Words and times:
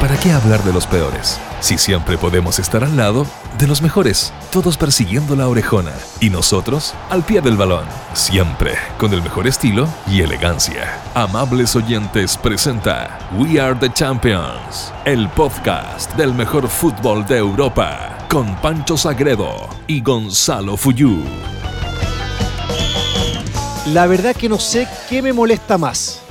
¿para 0.00 0.16
qué 0.16 0.32
hablar 0.32 0.62
de 0.64 0.72
los 0.72 0.86
peores? 0.86 1.38
Si 1.60 1.76
siempre 1.76 2.16
podemos 2.16 2.58
estar 2.58 2.82
al 2.82 2.96
lado 2.96 3.26
de 3.58 3.66
los 3.66 3.82
mejores, 3.82 4.32
todos 4.50 4.78
persiguiendo 4.78 5.36
la 5.36 5.46
orejona 5.46 5.92
y 6.20 6.30
nosotros 6.30 6.94
al 7.10 7.22
pie 7.22 7.42
del 7.42 7.56
balón, 7.56 7.84
siempre 8.14 8.74
con 8.98 9.12
el 9.12 9.22
mejor 9.22 9.46
estilo 9.46 9.86
y 10.08 10.22
elegancia. 10.22 10.98
Amables 11.14 11.76
oyentes 11.76 12.38
presenta 12.38 13.18
We 13.36 13.60
Are 13.60 13.74
the 13.74 13.92
Champions, 13.92 14.92
el 15.04 15.28
podcast 15.28 16.14
del 16.16 16.32
mejor 16.32 16.68
fútbol 16.68 17.26
de 17.26 17.36
Europa, 17.36 18.16
con 18.30 18.56
Pancho 18.56 18.96
Sagredo 18.96 19.68
y 19.86 20.00
Gonzalo 20.00 20.78
Fuyú. 20.78 21.22
La 23.92 24.06
verdad 24.06 24.34
que 24.34 24.48
no 24.48 24.58
sé 24.58 24.88
qué 25.08 25.20
me 25.20 25.32
molesta 25.32 25.76
más. 25.76 26.22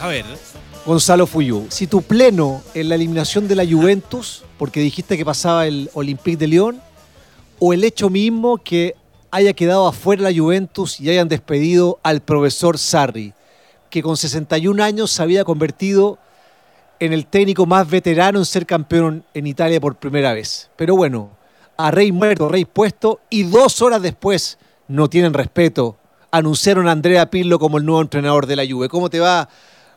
A 0.00 0.06
ver. 0.06 0.49
Gonzalo 0.86 1.26
Fuyú, 1.26 1.66
si 1.68 1.86
tu 1.86 2.00
pleno 2.00 2.62
en 2.74 2.88
la 2.88 2.94
eliminación 2.94 3.46
de 3.46 3.54
la 3.54 3.66
Juventus, 3.66 4.44
porque 4.58 4.80
dijiste 4.80 5.18
que 5.18 5.24
pasaba 5.26 5.66
el 5.66 5.90
Olympique 5.92 6.38
de 6.38 6.46
Lyon, 6.46 6.80
o 7.58 7.74
el 7.74 7.84
hecho 7.84 8.08
mismo 8.08 8.56
que 8.56 8.96
haya 9.30 9.52
quedado 9.52 9.86
afuera 9.86 10.22
la 10.22 10.34
Juventus 10.34 10.98
y 10.98 11.10
hayan 11.10 11.28
despedido 11.28 11.98
al 12.02 12.22
profesor 12.22 12.78
Sarri, 12.78 13.34
que 13.90 14.02
con 14.02 14.16
61 14.16 14.82
años 14.82 15.10
se 15.10 15.22
había 15.22 15.44
convertido 15.44 16.18
en 16.98 17.12
el 17.12 17.26
técnico 17.26 17.66
más 17.66 17.88
veterano 17.88 18.38
en 18.38 18.44
ser 18.46 18.64
campeón 18.64 19.24
en 19.34 19.46
Italia 19.46 19.80
por 19.80 19.96
primera 19.96 20.32
vez. 20.32 20.70
Pero 20.76 20.96
bueno, 20.96 21.30
a 21.76 21.90
rey 21.90 22.10
muerto, 22.10 22.48
rey 22.48 22.64
puesto, 22.64 23.20
y 23.28 23.42
dos 23.42 23.82
horas 23.82 24.00
después 24.00 24.58
no 24.88 25.08
tienen 25.08 25.34
respeto. 25.34 25.96
Anunciaron 26.30 26.88
a 26.88 26.92
Andrea 26.92 27.30
Pirlo 27.30 27.58
como 27.58 27.76
el 27.78 27.84
nuevo 27.84 28.00
entrenador 28.00 28.46
de 28.46 28.56
la 28.56 28.66
Juve. 28.66 28.88
¿Cómo 28.88 29.10
te 29.10 29.20
va, 29.20 29.48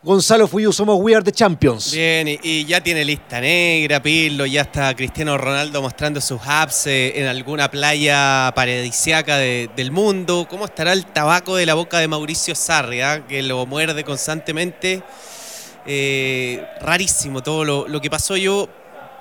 Gonzalo 0.05 0.49
Fuyu, 0.49 0.73
somos 0.73 0.97
We 0.99 1.15
Are 1.15 1.23
the 1.23 1.31
Champions. 1.31 1.93
Bien, 1.93 2.27
y, 2.27 2.65
ya 2.65 2.81
tiene 2.83 3.05
lista 3.05 3.39
negra, 3.39 4.03
Pirlo, 4.03 4.45
ya 4.45 4.63
está 4.63 4.93
Cristiano 4.93 5.37
Ronaldo 5.37 5.81
mostrando 5.81 6.19
sus 6.19 6.41
apps 6.45 6.87
eh, 6.87 7.21
en 7.21 7.27
alguna 7.27 7.71
playa 7.71 8.51
paradisiaca 8.53 9.37
del 9.37 9.91
mundo. 9.91 10.45
¿Cómo 10.49 10.65
estará 10.65 10.91
el 10.91 11.05
tabaco 11.05 11.55
de 11.55 11.65
la 11.65 11.75
boca 11.75 11.99
de 11.99 12.09
Mauricio 12.09 12.53
Sarri, 12.53 12.99
ah? 12.99 13.25
que 13.25 13.41
lo 13.43 13.65
muerde 13.65 14.03
constantemente? 14.03 15.01
Eh, 15.85 16.61
rarísimo 16.81 17.41
todo 17.41 17.87
lo, 17.87 18.01
que 18.01 18.09
pasó. 18.09 18.35
Yo 18.35 18.67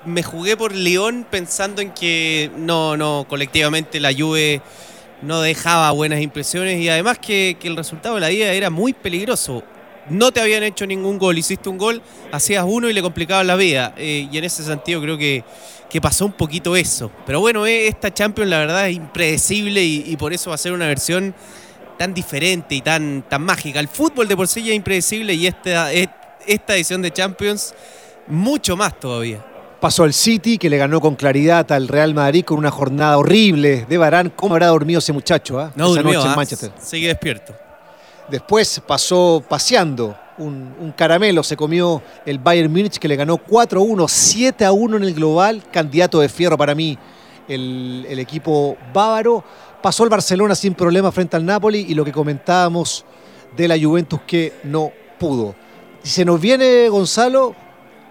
me 0.03 0.21
jugué 0.21 0.57
por 0.57 0.75
León 0.75 1.25
pensando 1.31 1.81
en 1.81 1.91
que 1.91 2.51
no, 2.57 2.97
no, 2.97 3.25
colectivamente 3.29 4.01
la 4.01 4.13
Juve 4.13 4.61
no 5.21 5.39
dejaba 5.39 5.89
buenas 5.91 6.19
impresiones 6.19 6.81
y 6.81 6.89
además 6.89 7.19
que, 7.19 7.55
que 7.57 7.69
el 7.69 7.77
resultado 7.77 8.15
de 8.15 8.21
la 8.21 8.31
ida 8.31 8.51
era 8.51 8.69
muy 8.69 8.91
peligroso 8.91 9.63
no 10.09 10.31
te 10.31 10.41
habían 10.41 10.63
hecho 10.63 10.85
ningún 10.85 11.17
gol, 11.17 11.37
hiciste 11.37 11.69
un 11.69 11.77
gol, 11.77 12.01
hacías 12.31 12.65
uno 12.67 12.89
y 12.89 12.93
le 12.93 13.01
complicaban 13.01 13.47
la 13.47 13.55
vida. 13.55 13.93
Eh, 13.97 14.27
y 14.31 14.37
en 14.37 14.43
ese 14.43 14.63
sentido 14.63 15.01
creo 15.01 15.17
que, 15.17 15.43
que, 15.89 16.01
pasó 16.01 16.25
un 16.25 16.33
poquito 16.33 16.75
eso. 16.75 17.11
Pero 17.25 17.39
bueno, 17.39 17.65
eh, 17.65 17.87
esta 17.87 18.13
Champions 18.13 18.49
la 18.49 18.59
verdad 18.59 18.89
es 18.89 18.95
impredecible 18.95 19.83
y, 19.83 20.15
por 20.17 20.33
eso 20.33 20.49
va 20.49 20.55
a 20.55 20.59
ser 20.59 20.73
una 20.73 20.87
versión 20.87 21.33
tan 21.97 22.13
diferente 22.13 22.75
y 22.75 22.81
tan, 22.81 23.23
tan 23.29 23.43
mágica. 23.43 23.79
El 23.79 23.87
fútbol 23.87 24.27
de 24.27 24.35
por 24.35 24.47
sí 24.47 24.63
ya 24.63 24.71
es 24.71 24.75
impredecible 24.75 25.33
y 25.33 25.47
esta, 25.47 25.91
esta 25.91 26.75
edición 26.75 27.01
de 27.01 27.11
Champions 27.11 27.73
mucho 28.27 28.75
más 28.75 28.99
todavía. 28.99 29.45
Pasó 29.79 30.03
al 30.03 30.13
City, 30.13 30.57
que 30.57 30.69
le 30.69 30.77
ganó 30.77 31.01
con 31.01 31.15
claridad 31.15 31.69
al 31.73 31.89
Real 31.89 32.13
Madrid 32.13 32.45
con 32.45 32.57
una 32.57 32.71
jornada 32.71 33.17
horrible 33.17 33.85
de 33.89 33.97
Barán. 33.97 34.29
¿Cómo 34.33 34.53
habrá 34.53 34.67
dormido 34.67 34.99
ese 34.99 35.11
muchacho? 35.11 35.59
Ah? 35.59 35.73
No 35.75 35.89
durmió, 35.89 36.21
en 36.21 36.29
¿ah? 36.29 36.35
Manchester. 36.37 36.71
Sigue 36.81 37.09
despierto. 37.09 37.53
Después 38.29 38.81
pasó 38.85 39.43
paseando 39.47 40.15
un, 40.37 40.93
caramelo, 40.95 41.43
se 41.43 41.57
comió 41.57 42.01
el 42.25 42.39
Bayern 42.39 42.71
Múnich 42.71 42.97
que 42.97 43.07
le 43.07 43.15
ganó 43.15 43.37
4-1, 43.37 44.55
7-1 44.57 44.97
en 44.97 45.03
el 45.03 45.13
global, 45.13 45.63
candidato 45.71 46.19
de 46.19 46.29
fierro 46.29 46.57
para 46.57 46.73
mí 46.73 46.97
el, 47.47 48.19
equipo 48.19 48.77
bávaro. 48.93 49.43
Pasó 49.81 50.03
el 50.03 50.09
Barcelona 50.09 50.55
sin 50.55 50.73
problema 50.73 51.11
frente 51.11 51.35
al 51.35 51.45
Napoli 51.45 51.85
y 51.89 51.93
lo 51.93 52.05
que 52.05 52.11
comentábamos 52.11 53.05
de 53.55 53.67
la 53.67 53.79
Juventus 53.79 54.21
que 54.25 54.53
no 54.63 54.91
pudo. 55.19 55.55
Se 56.01 56.25
nos 56.25 56.39
viene, 56.39 56.89
Gonzalo, 56.89 57.55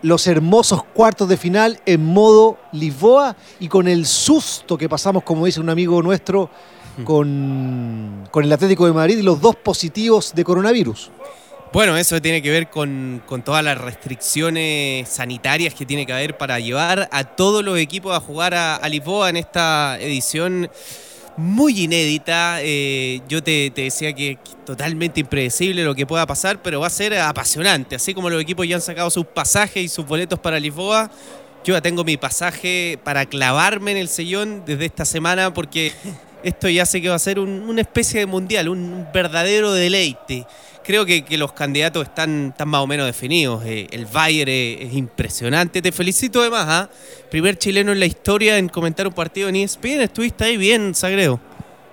los 0.02 0.26
hermosos 0.26 0.84
cuartos 0.84 1.28
de 1.28 1.36
final 1.36 1.80
en 1.86 2.04
modo 2.04 2.58
Lisboa 2.72 3.36
y 3.60 3.68
con 3.68 3.88
el 3.88 4.06
susto 4.06 4.76
que 4.76 4.88
pasamos, 4.88 5.22
como 5.22 5.46
dice 5.46 5.60
un 5.60 5.70
amigo 5.70 6.02
nuestro, 6.02 6.50
con, 7.04 8.28
el 8.34 8.52
Atlético 8.52 8.86
de 8.86 8.92
Madrid 8.92 9.18
y 9.18 9.22
los 9.22 9.40
dos 9.40 9.56
positivos 9.56 10.34
de 10.34 10.44
coronavirus. 10.44 11.10
Bueno, 11.72 11.96
eso 11.96 12.20
tiene 12.20 12.42
que 12.42 12.50
ver 12.50 12.68
con, 12.68 13.22
todas 13.44 13.64
las 13.64 13.78
restricciones 13.78 15.08
sanitarias 15.08 15.74
que 15.74 15.86
tiene 15.86 16.04
que 16.04 16.12
haber 16.12 16.36
para 16.36 16.60
llevar 16.60 17.08
a 17.10 17.24
todos 17.24 17.64
los 17.64 17.78
equipos 17.78 18.14
a 18.14 18.20
jugar 18.20 18.54
a, 18.54 18.86
Lisboa 18.88 19.30
en 19.30 19.36
esta 19.38 19.98
edición 19.98 20.70
muy 21.38 21.84
inédita. 21.84 22.58
Eh, 22.60 23.22
yo 23.26 23.42
te, 23.42 23.72
decía 23.74 24.12
que 24.12 24.32
es 24.32 24.38
totalmente 24.66 25.20
impredecible 25.20 25.82
lo 25.82 25.94
que 25.94 26.06
pueda 26.06 26.26
pasar, 26.26 26.60
pero 26.60 26.80
va 26.80 26.88
a 26.88 26.90
ser 26.90 27.18
apasionante. 27.18 27.96
Así 27.96 28.12
como 28.12 28.28
los 28.28 28.42
equipos 28.42 28.68
ya 28.68 28.76
han 28.76 28.82
sacado 28.82 29.08
sus 29.08 29.24
pasajes 29.24 29.82
y 29.82 29.88
sus 29.88 30.04
boletos 30.04 30.38
para 30.38 30.60
Lisboa, 30.60 31.10
yo 31.64 31.74
ya 31.74 31.80
tengo 31.80 32.04
mi 32.04 32.16
pasaje 32.16 32.98
para 33.02 33.24
clavarme 33.24 33.92
en 33.92 33.96
el 33.96 34.08
sellón 34.08 34.64
desde 34.66 34.84
esta 34.84 35.04
semana 35.04 35.54
porque 35.54 35.92
esto 36.42 36.68
ya 36.68 36.86
sé 36.86 37.00
que 37.00 37.08
va 37.08 37.14
a 37.14 37.18
ser 37.18 37.38
una 37.38 37.80
especie 37.80 38.20
de 38.20 38.26
mundial, 38.26 38.68
un 38.68 39.06
verdadero 39.12 39.72
deleite. 39.72 40.46
Creo 40.84 41.06
que, 41.06 41.24
los 41.38 41.52
candidatos 41.52 42.08
están, 42.08 42.54
más 42.66 42.80
o 42.80 42.86
menos 42.86 43.06
definidos. 43.06 43.64
Eh, 43.64 43.86
el 43.92 44.06
Bayern 44.06 44.50
es, 44.50 44.92
impresionante. 44.94 45.80
Te 45.80 45.92
felicito 45.92 46.40
además, 46.40 46.66
¿ah? 46.68 46.90
primer 47.30 47.56
chileno 47.56 47.92
en 47.92 48.00
la 48.00 48.06
historia 48.06 48.58
en 48.58 48.68
comentar 48.68 49.06
un 49.06 49.12
partido 49.12 49.48
en 49.48 49.56
ESPN. 49.56 50.00
Estuviste 50.00 50.44
ahí 50.44 50.56
bien, 50.56 50.94
Sagredo. 50.94 51.38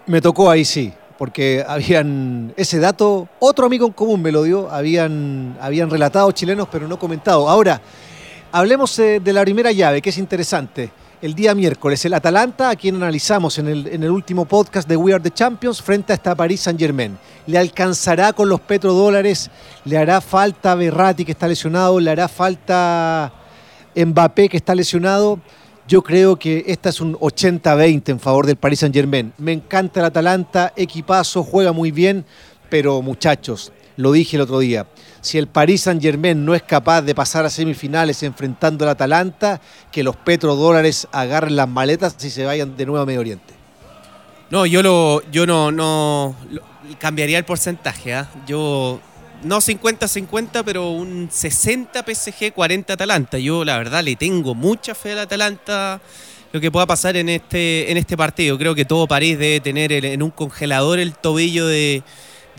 Me 0.07 0.21
tocó 0.21 0.49
ahí 0.49 0.65
sí, 0.65 0.91
porque 1.19 1.63
habían 1.67 2.51
ese 2.57 2.79
dato, 2.79 3.29
otro 3.37 3.67
amigo 3.67 3.85
en 3.85 3.93
común 3.93 4.21
me 4.23 4.31
lo 4.31 4.41
dio, 4.41 4.71
habían, 4.71 5.55
habían 5.61 5.91
relatado 5.91 6.31
chilenos 6.31 6.67
pero 6.71 6.87
no 6.87 6.97
comentado. 6.97 7.47
Ahora, 7.47 7.79
hablemos 8.51 8.97
eh, 8.97 9.19
de 9.19 9.33
la 9.33 9.43
primera 9.43 9.71
llave, 9.71 10.01
que 10.01 10.09
es 10.09 10.17
interesante 10.17 10.89
el 11.21 11.33
día 11.33 11.53
miércoles. 11.53 12.03
El 12.05 12.13
Atalanta, 12.13 12.69
a 12.69 12.75
quien 12.75 12.95
analizamos 12.95 13.57
en 13.57 13.67
el, 13.67 13.87
en 13.87 14.03
el 14.03 14.09
último 14.09 14.45
podcast 14.45 14.87
de 14.87 14.95
We 14.95 15.13
Are 15.13 15.21
the 15.21 15.31
Champions, 15.31 15.81
frente 15.81 16.13
a 16.13 16.15
esta 16.15 16.35
París 16.35 16.61
Saint 16.61 16.79
Germain. 16.79 17.17
¿Le 17.45 17.57
alcanzará 17.57 18.33
con 18.33 18.47
los 18.47 18.61
petrodólares? 18.61 19.49
¿Le 19.85 19.97
hará 19.97 20.21
falta 20.21 20.75
Berratti 20.75 21.25
que 21.25 21.31
está 21.31 21.47
lesionado? 21.47 21.99
¿Le 21.99 22.11
hará 22.11 22.27
falta 22.27 23.33
Mbappé 23.95 24.49
que 24.49 24.57
está 24.57 24.73
lesionado? 24.73 25.39
Yo 25.87 26.03
creo 26.03 26.37
que 26.37 26.63
esta 26.67 26.89
es 26.89 27.01
un 27.01 27.15
80-20 27.15 28.09
en 28.09 28.19
favor 28.19 28.45
del 28.45 28.55
Paris 28.55 28.79
Saint 28.79 28.95
Germain. 28.95 29.33
Me 29.37 29.53
encanta 29.53 29.99
el 29.99 30.05
Atalanta, 30.05 30.71
equipazo, 30.75 31.43
juega 31.43 31.71
muy 31.71 31.91
bien, 31.91 32.25
pero 32.69 33.01
muchachos, 33.01 33.73
lo 33.99 34.13
dije 34.13 34.37
el 34.37 34.41
otro 34.43 34.59
día, 34.59 34.87
si 35.19 35.37
el 35.37 35.47
Paris 35.47 35.81
Saint 35.81 36.01
Germain 36.01 36.45
no 36.45 36.55
es 36.55 36.63
capaz 36.63 37.01
de 37.01 37.13
pasar 37.13 37.45
a 37.45 37.49
semifinales 37.49 38.23
enfrentando 38.23 38.85
al 38.85 38.91
Atalanta, 38.91 39.59
que 39.91 40.03
los 40.03 40.15
petrodólares 40.15 41.09
agarren 41.11 41.57
las 41.57 41.67
maletas 41.67 42.15
y 42.23 42.29
se 42.29 42.45
vayan 42.45 42.77
de 42.77 42.85
nuevo 42.85 43.01
a 43.01 43.05
Medio 43.05 43.19
Oriente. 43.19 43.53
No, 44.51 44.65
yo 44.65 44.81
lo, 44.81 45.21
yo 45.31 45.45
no, 45.45 45.73
no 45.73 46.33
cambiaría 46.97 47.37
el 47.39 47.43
porcentaje. 47.43 48.13
¿ah? 48.13 48.29
Yo 48.47 49.01
no 49.43 49.57
50-50, 49.57 50.63
pero 50.63 50.91
un 50.91 51.27
60 51.29 52.01
PSG, 52.01 52.53
40 52.53 52.93
Atalanta. 52.93 53.37
Yo 53.37 53.65
la 53.65 53.77
verdad 53.77 54.01
le 54.01 54.15
tengo 54.15 54.55
mucha 54.55 54.95
fe 54.95 55.11
al 55.11 55.19
Atalanta 55.19 55.99
lo 56.53 56.61
que 56.61 56.71
pueda 56.71 56.85
pasar 56.87 57.17
en 57.17 57.27
este, 57.27 57.91
en 57.91 57.97
este 57.97 58.15
partido. 58.15 58.57
Creo 58.57 58.73
que 58.73 58.85
todo 58.85 59.07
París 59.07 59.37
debe 59.37 59.59
tener 59.59 59.91
en 59.91 60.23
un 60.23 60.31
congelador 60.31 60.99
el 60.99 61.15
tobillo 61.15 61.67
de, 61.67 62.01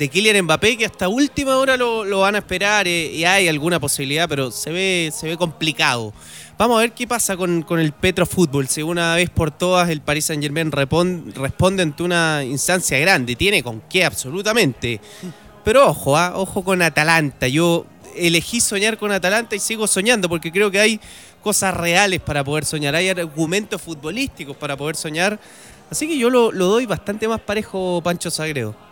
de 0.01 0.09
Kylian 0.09 0.45
Mbappé, 0.45 0.79
que 0.79 0.87
hasta 0.87 1.09
última 1.09 1.59
hora 1.59 1.77
lo, 1.77 2.21
van 2.21 2.35
a 2.35 2.39
esperar 2.39 2.89
eh, 2.89 3.13
y 3.13 3.25
hay 3.25 3.49
alguna 3.49 3.79
posibilidad, 3.79 4.27
pero 4.27 4.51
se 4.51 4.73
ve, 4.73 5.13
se 5.15 5.29
ve 5.29 5.37
complicado. 5.37 6.15
Vamos 6.57 6.79
a 6.79 6.81
ver 6.81 6.93
qué 6.93 7.07
pasa 7.07 7.37
con, 7.37 7.67
el 7.79 7.93
Petro 7.93 8.25
Fútbol. 8.25 8.67
Si 8.67 8.83
una 8.83 9.15
vez 9.15 9.29
por 9.29 9.51
todas 9.51 9.91
el 9.91 10.01
Paris 10.01 10.25
Saint 10.25 10.43
Germain 10.43 10.73
responde, 10.73 11.83
ante 11.83 12.03
una 12.03 12.43
instancia 12.43 12.99
grande, 12.99 13.37
tiene 13.37 13.63
con 13.63 13.83
qué 13.91 14.07
absolutamente. 14.07 15.03
Pero 15.65 15.91
ojo, 15.91 16.17
ah, 16.17 16.33
ojo 16.35 16.65
con 16.65 16.81
Atalanta. 16.81 17.47
Yo 17.47 17.85
elegí 18.17 18.63
soñar 18.63 18.97
con 18.97 19.13
Atalanta 19.13 19.55
y 19.55 19.59
sigo 19.59 19.87
soñando 19.87 20.31
porque 20.31 20.51
creo 20.51 20.71
que 20.71 20.81
hay 20.81 21.01
cosas 21.43 21.77
reales 21.77 22.21
para 22.21 22.43
poder 22.43 22.65
soñar, 22.65 22.95
hay 22.95 23.11
argumentos 23.11 23.83
futbolísticos 23.83 24.57
para 24.57 24.79
poder 24.79 24.97
soñar. 24.97 25.39
Así 25.91 26.09
que 26.09 26.17
yo 26.17 26.31
lo, 26.31 26.53
lo 26.53 26.69
doy 26.69 26.87
bastante 26.87 27.29
más 27.29 27.43
parejo, 27.43 28.01
Pancho 28.03 28.31
Sagredo. 28.31 28.90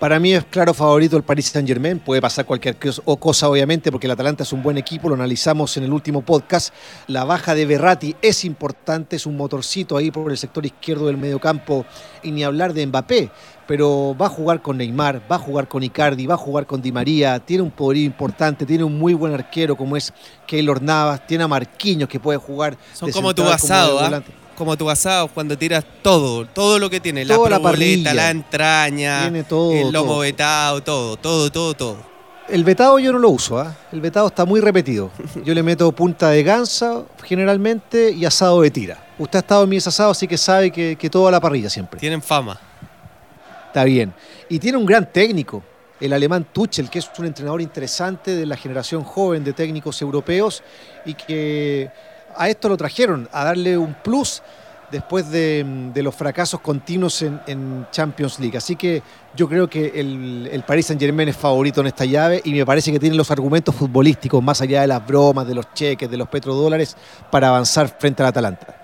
Para 0.00 0.18
mí 0.18 0.32
es 0.32 0.46
claro 0.46 0.72
favorito 0.72 1.18
el 1.18 1.24
Paris 1.24 1.48
Saint 1.48 1.68
Germain. 1.68 1.98
Puede 1.98 2.22
pasar 2.22 2.46
cualquier 2.46 2.78
cosa, 2.78 3.48
obviamente, 3.50 3.92
porque 3.92 4.06
el 4.06 4.12
Atalanta 4.12 4.44
es 4.44 4.52
un 4.54 4.62
buen 4.62 4.78
equipo. 4.78 5.10
Lo 5.10 5.14
analizamos 5.14 5.76
en 5.76 5.84
el 5.84 5.92
último 5.92 6.22
podcast. 6.22 6.72
La 7.06 7.24
baja 7.24 7.54
de 7.54 7.66
Berratti 7.66 8.16
es 8.22 8.46
importante, 8.46 9.16
es 9.16 9.26
un 9.26 9.36
motorcito 9.36 9.98
ahí 9.98 10.10
por 10.10 10.30
el 10.30 10.38
sector 10.38 10.64
izquierdo 10.64 11.08
del 11.08 11.18
mediocampo. 11.18 11.84
Y 12.22 12.30
ni 12.30 12.42
hablar 12.44 12.72
de 12.72 12.86
Mbappé. 12.86 13.30
Pero 13.66 14.16
va 14.18 14.26
a 14.26 14.30
jugar 14.30 14.62
con 14.62 14.78
Neymar, 14.78 15.20
va 15.30 15.36
a 15.36 15.38
jugar 15.38 15.68
con 15.68 15.82
Icardi, 15.82 16.26
va 16.26 16.34
a 16.34 16.38
jugar 16.38 16.66
con 16.66 16.80
Di 16.80 16.92
María. 16.92 17.38
Tiene 17.38 17.62
un 17.62 17.70
poderío 17.70 18.06
importante, 18.06 18.64
tiene 18.64 18.84
un 18.84 18.98
muy 18.98 19.12
buen 19.12 19.34
arquero 19.34 19.76
como 19.76 19.98
es 19.98 20.14
Keylor 20.46 20.80
Navas. 20.80 21.26
Tiene 21.26 21.44
a 21.44 21.48
Marquinhos 21.48 22.08
que 22.08 22.18
puede 22.18 22.38
jugar. 22.38 22.78
Son 22.94 23.12
como 23.12 23.34
tu 23.34 23.44
basado, 23.44 24.00
¿ah? 24.00 24.22
Como 24.60 24.76
tu 24.76 24.90
asado 24.90 25.28
cuando 25.28 25.56
tiras 25.56 25.82
todo, 26.02 26.44
todo 26.44 26.78
lo 26.78 26.90
que 26.90 27.00
tiene, 27.00 27.24
la 27.24 27.42
proboleta, 27.42 28.12
la, 28.12 28.28
entraña, 28.28 29.28
el 29.28 29.90
lomo 29.90 30.18
vetado, 30.18 30.82
todo, 30.82 31.16
todo, 31.16 31.50
todo, 31.50 31.72
todo. 31.72 31.96
El 32.46 32.62
vetado 32.62 32.98
yo 32.98 33.10
no 33.10 33.18
lo 33.18 33.30
uso, 33.30 33.58
¿ah? 33.58 33.74
el 33.90 34.02
vetado 34.02 34.26
está 34.26 34.44
muy 34.44 34.60
repetido. 34.60 35.10
Yo 35.46 35.54
le 35.54 35.62
meto 35.62 35.90
punta 35.92 36.28
de 36.28 36.42
gansa 36.42 37.04
generalmente 37.24 38.10
y 38.10 38.26
asado 38.26 38.60
de 38.60 38.70
tira. 38.70 39.02
Usted 39.18 39.38
ha 39.38 39.40
estado 39.40 39.64
en 39.64 39.70
mis 39.70 39.86
asados, 39.86 40.18
así 40.18 40.28
que 40.28 40.36
sabe 40.36 40.70
que, 40.70 40.96
que 41.00 41.08
todo 41.08 41.28
a 41.28 41.30
la 41.30 41.40
parrilla 41.40 41.70
siempre. 41.70 41.98
Tienen 41.98 42.20
fama. 42.20 42.60
Está 43.68 43.84
bien. 43.84 44.12
Y 44.50 44.58
tiene 44.58 44.76
un 44.76 44.84
gran 44.84 45.10
técnico, 45.10 45.62
el 46.00 46.12
alemán 46.12 46.48
Tuchel, 46.52 46.90
que 46.90 46.98
es 46.98 47.10
un 47.18 47.24
entrenador 47.24 47.62
interesante 47.62 48.36
de 48.36 48.44
la 48.44 48.58
generación 48.58 49.04
joven 49.04 49.42
de 49.42 49.54
técnicos 49.54 50.02
europeos 50.02 50.62
y 51.06 51.14
que 51.14 51.88
a 52.36 52.48
esto 52.48 52.68
lo 52.68 52.76
trajeron, 52.76 53.28
a 53.32 53.44
darle 53.44 53.76
un 53.76 53.94
plus 53.94 54.42
después 54.90 55.30
de, 55.30 55.92
los 55.96 56.14
fracasos 56.14 56.60
continuos 56.60 57.22
en, 57.22 57.86
Champions 57.90 58.38
League. 58.38 58.56
Así 58.56 58.76
que 58.76 59.02
yo 59.34 59.48
creo 59.48 59.68
que 59.68 59.92
el, 59.94 60.64
Paris 60.66 60.86
Saint 60.86 61.00
Germain 61.00 61.28
es 61.28 61.36
favorito 61.36 61.80
en 61.80 61.86
esta 61.86 62.04
llave 62.04 62.40
y 62.44 62.52
me 62.52 62.66
parece 62.66 62.92
que 62.92 62.98
tiene 62.98 63.16
los 63.16 63.30
argumentos 63.30 63.74
futbolísticos, 63.74 64.42
más 64.42 64.60
allá 64.60 64.82
de 64.82 64.86
las 64.86 65.06
bromas, 65.06 65.46
de 65.46 65.54
los 65.54 65.72
cheques, 65.74 66.10
de 66.10 66.16
los 66.16 66.28
petrodólares, 66.28 66.96
para 67.30 67.48
avanzar 67.48 67.88
frente 67.98 68.22
al 68.22 68.28
Atalanta. 68.28 68.76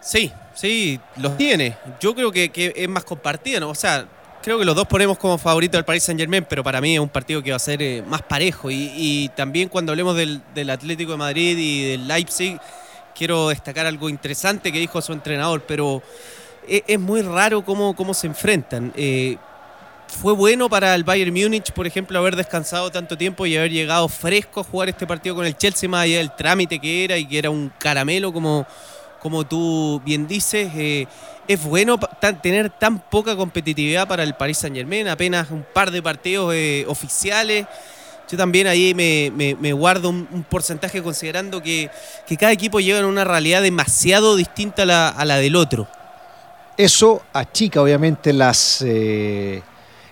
Sí, 0.00 0.32
sí, 0.54 1.00
los 1.16 1.36
tiene. 1.36 1.76
Yo 2.00 2.14
creo 2.14 2.30
que, 2.30 2.72
es 2.74 2.88
más 2.88 3.04
compartido, 3.04 3.60
¿no? 3.60 3.70
O 3.70 3.74
sea, 3.74 4.06
creo 4.46 4.60
que 4.60 4.64
los 4.64 4.76
dos 4.76 4.86
ponemos 4.86 5.18
como 5.18 5.38
favorito 5.38 5.76
al 5.76 5.84
Paris 5.84 6.04
Saint 6.04 6.20
Germain, 6.20 6.46
pero 6.48 6.62
para 6.62 6.80
mí 6.80 6.94
es 6.94 7.00
un 7.00 7.08
partido 7.08 7.42
que 7.42 7.50
va 7.50 7.56
a 7.56 7.58
ser 7.58 7.82
eh, 7.82 8.00
más 8.06 8.22
parejo. 8.22 8.70
Y, 8.70 9.28
también 9.34 9.68
cuando 9.68 9.90
hablemos 9.90 10.14
del, 10.14 10.70
Atlético 10.70 11.10
de 11.10 11.18
Madrid 11.18 11.58
y 11.58 11.90
del 11.90 12.06
Leipzig 12.06 12.56
quiero 13.12 13.48
destacar 13.48 13.86
algo 13.86 14.08
interesante 14.08 14.70
que 14.70 14.78
dijo 14.78 15.02
su 15.02 15.12
entrenador, 15.12 15.64
pero 15.66 16.00
e-, 16.68 16.84
es, 16.86 17.00
muy 17.00 17.22
raro 17.22 17.64
cómo, 17.64 17.96
cómo 17.96 18.14
se 18.14 18.28
enfrentan. 18.28 18.92
Eh, 18.94 19.36
fue 20.06 20.32
bueno 20.32 20.68
para 20.68 20.94
el 20.94 21.02
Bayern 21.02 21.34
Múnich, 21.34 21.72
por 21.72 21.88
ejemplo, 21.88 22.16
haber 22.16 22.36
descansado 22.36 22.92
tanto 22.92 23.18
tiempo 23.18 23.46
y 23.46 23.56
haber 23.56 23.72
llegado 23.72 24.08
fresco 24.08 24.60
a 24.60 24.62
jugar 24.62 24.88
este 24.90 25.08
partido 25.08 25.34
con 25.34 25.44
el 25.44 25.56
Chelsea, 25.56 25.88
más 25.88 26.04
allá 26.04 26.18
del 26.18 26.30
trámite 26.36 26.78
que 26.78 27.02
era 27.02 27.18
y 27.18 27.26
que 27.26 27.38
era 27.38 27.50
un 27.50 27.72
caramelo, 27.80 28.32
como, 28.32 28.64
como 29.20 29.46
tú 29.46 30.00
bien 30.04 30.26
dices. 30.26 30.70
Eh, 30.74 31.06
es 31.48 31.62
bueno 31.62 31.98
tener 32.42 32.70
tan 32.70 32.98
poca 32.98 33.36
competitividad 33.36 34.08
para 34.08 34.22
el 34.22 34.34
Paris 34.34 34.58
Saint 34.58 34.76
Germain, 34.76 35.08
apenas 35.08 35.50
un 35.50 35.64
par 35.72 35.90
de 35.90 36.02
partidos 36.02 36.52
eh, 36.54 36.84
oficiales. 36.88 37.66
Yo 38.28 38.36
también 38.36 38.66
ahí 38.66 38.92
me, 38.94 39.72
guardo 39.72 40.08
un, 40.08 40.44
porcentaje 40.48 41.02
considerando 41.02 41.62
que, 41.62 41.90
cada 42.38 42.50
equipo 42.50 42.80
lleva 42.80 43.06
una 43.06 43.24
realidad 43.24 43.62
demasiado 43.62 44.34
distinta 44.34 44.82
a 44.82 45.24
la, 45.24 45.36
del 45.36 45.54
otro. 45.54 45.86
Eso 46.76 47.22
achica 47.32 47.80
obviamente 47.80 48.32
las, 48.32 48.82
eh, 48.84 49.62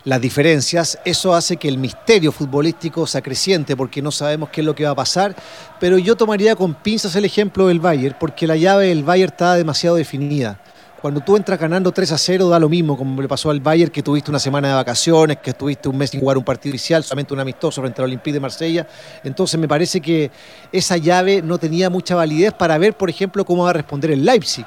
las 0.05 0.21
diferencias, 0.21 0.99
eso 1.05 1.35
hace 1.35 1.57
que 1.57 1.67
el 1.67 1.79
misterio 1.79 2.31
futbolístico 2.31 3.07
se 3.07 3.19
acreciente 3.19 3.75
porque 3.75 4.03
no 4.03 4.11
sabemos 4.11 4.51
qué 4.51 4.61
es 4.61 4.67
lo 4.67 4.75
que 4.75 4.85
va 4.85 4.91
a 4.91 4.95
pasar, 4.95 5.35
pero 5.81 5.97
yo 5.97 6.15
tomaría 6.15 6.55
con 6.57 6.75
pinzas 6.75 7.17
el 7.17 7.25
ejemplo 7.25 7.69
del 7.69 7.81
Bayern 7.81 8.17
porque 8.21 8.47
la 8.47 8.57
llave 8.57 8.89
del 8.89 9.03
Bayern 9.03 9.33
está 9.33 9.55
demasiado 9.55 9.97
definida. 9.97 10.61
Cuando 11.01 11.21
tú 11.21 11.37
entras 11.37 11.59
ganando 11.59 11.93
3 11.93 12.13
a 12.13 12.19
0 12.19 12.49
da 12.49 12.59
lo 12.59 12.69
mismo, 12.69 12.97
como 12.97 13.21
le 13.21 13.29
pasó 13.29 13.51
al 13.51 13.61
Bayern, 13.61 13.93
que 13.93 14.03
tuviste 14.03 14.31
una 14.31 14.39
semana 14.39 14.69
de 14.69 14.75
vacaciones, 14.75 15.37
que 15.39 15.51
estuviste 15.51 15.87
un 15.89 15.99
mes 15.99 16.11
sin 16.11 16.21
jugar 16.21 16.39
un 16.39 16.45
partido 16.45 16.71
inicial, 16.71 17.05
solamente 17.05 17.35
un 17.35 17.41
amistoso 17.41 17.83
frente 17.83 18.01
al 18.01 18.07
Olympique 18.07 18.33
de 18.33 18.41
Marsella. 18.41 18.87
Entonces 19.23 19.61
me 19.61 19.69
parece 19.69 20.01
que 20.01 20.31
esa 20.73 20.97
llave 20.97 21.43
no 21.43 21.59
tenía 21.59 21.91
mucha 21.91 22.15
validez 22.15 22.55
para 22.55 22.79
ver, 22.79 22.95
por 22.95 23.11
ejemplo, 23.11 23.45
cómo 23.45 23.65
va 23.65 23.71
a 23.71 23.75
responder 23.75 24.13
el 24.13 24.25
Leipzig 24.25 24.65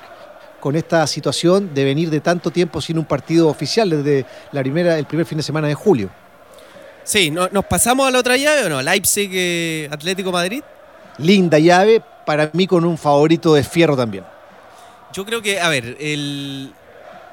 con 0.59 0.75
esta 0.75 1.05
situación 1.07 1.73
de 1.73 1.83
venir 1.83 2.09
de 2.09 2.19
tanto 2.19 2.51
tiempo 2.51 2.81
sin 2.81 2.97
un 2.97 3.05
partido 3.05 3.47
oficial 3.47 3.89
desde 3.89 4.25
la 4.51 4.61
primera, 4.61 4.97
el 4.97 5.05
primer 5.05 5.25
fin 5.25 5.37
de 5.37 5.43
semana 5.43 5.67
de 5.67 5.75
julio. 5.75 6.09
Sí, 7.03 7.31
¿nos 7.31 7.65
pasamos 7.65 8.07
a 8.07 8.11
la 8.11 8.19
otra 8.19 8.35
llave 8.35 8.65
o 8.65 8.69
no? 8.69 8.81
Leipzig, 8.81 9.29
eh, 9.33 9.87
Atlético 9.91 10.31
Madrid. 10.31 10.61
Linda 11.19 11.57
llave, 11.57 12.03
para 12.25 12.49
mí 12.53 12.67
con 12.67 12.83
un 12.83 12.97
favorito 12.97 13.53
de 13.53 13.63
fierro 13.63 13.95
también. 13.95 14.25
Yo 15.13 15.25
creo 15.25 15.41
que, 15.41 15.59
a 15.59 15.69
ver, 15.69 15.95
el, 15.99 16.73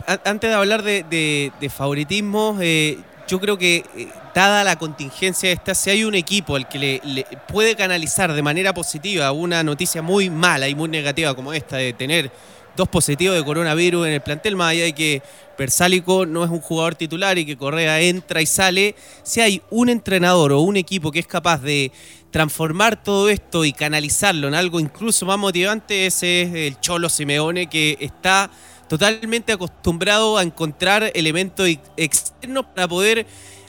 antes 0.07 0.49
de 0.49 0.55
hablar 0.55 0.83
de, 0.83 1.71
favoritismo, 1.75 2.57
eh, 2.61 2.99
yo 3.27 3.41
creo 3.41 3.59
que 3.59 3.85
eh, 3.97 4.09
dada 4.35 4.65
la 4.65 4.77
contingencia 4.77 5.51
esta, 5.51 5.75
si 5.75 5.91
hay 5.91 6.05
un 6.05 6.15
equipo 6.15 6.57
al 6.57 6.69
que 6.69 7.01
le, 7.03 7.27
puede 7.49 7.75
canalizar 7.75 8.33
de 8.33 8.43
manera 8.43 8.75
positiva 8.75 9.33
una 9.33 9.63
noticia 9.63 10.03
muy 10.03 10.31
mala 10.31 10.69
y 10.69 10.75
muy 10.75 10.89
negativa 10.89 11.35
como 11.35 11.53
esta 11.53 11.77
de 11.79 11.93
tener 11.93 12.31
dos 12.77 12.89
positivos 12.89 13.37
de 13.37 13.45
coronavirus 13.45 14.07
en 14.07 14.13
el 14.15 14.21
plantel, 14.21 14.57
más 14.57 14.73
allá 14.73 14.85
de 14.85 14.93
que 14.93 15.23
Persálico 15.57 16.27
no 16.27 16.45
es 16.45 16.51
un 16.51 16.61
jugador 16.61 16.95
titular 16.95 17.39
y 17.39 17.47
que 17.47 17.57
Correa 17.57 18.01
entra 18.01 18.43
y 18.43 18.47
sale, 18.47 18.95
si 19.23 19.41
hay 19.41 19.63
un 19.71 19.89
entrenador 19.89 20.53
o 20.53 20.61
un 20.61 20.77
equipo 20.77 21.13
que 21.13 21.21
es 21.21 21.27
capaz 21.27 21.63
de 21.63 21.93
transformar 22.31 23.03
todo 23.03 23.29
esto 23.29 23.65
y 23.65 23.73
canalizarlo 23.73 24.49
en 24.49 24.55
algo 24.55 24.81
incluso 24.81 25.27
más 25.27 25.39
motivante, 25.39 26.07
ese 26.07 26.43
es 26.43 26.55
el 26.55 26.81
Cholo 26.81 27.09
Simeone 27.09 27.69
que 27.69 27.97
está 28.01 28.51
totalmente 28.89 29.53
acostumbrado 29.53 30.37
a 30.37 30.43
encontrar 30.43 31.11
elementos 31.15 31.69
externos 31.97 32.67
para 32.75 32.89
poder 32.89 33.27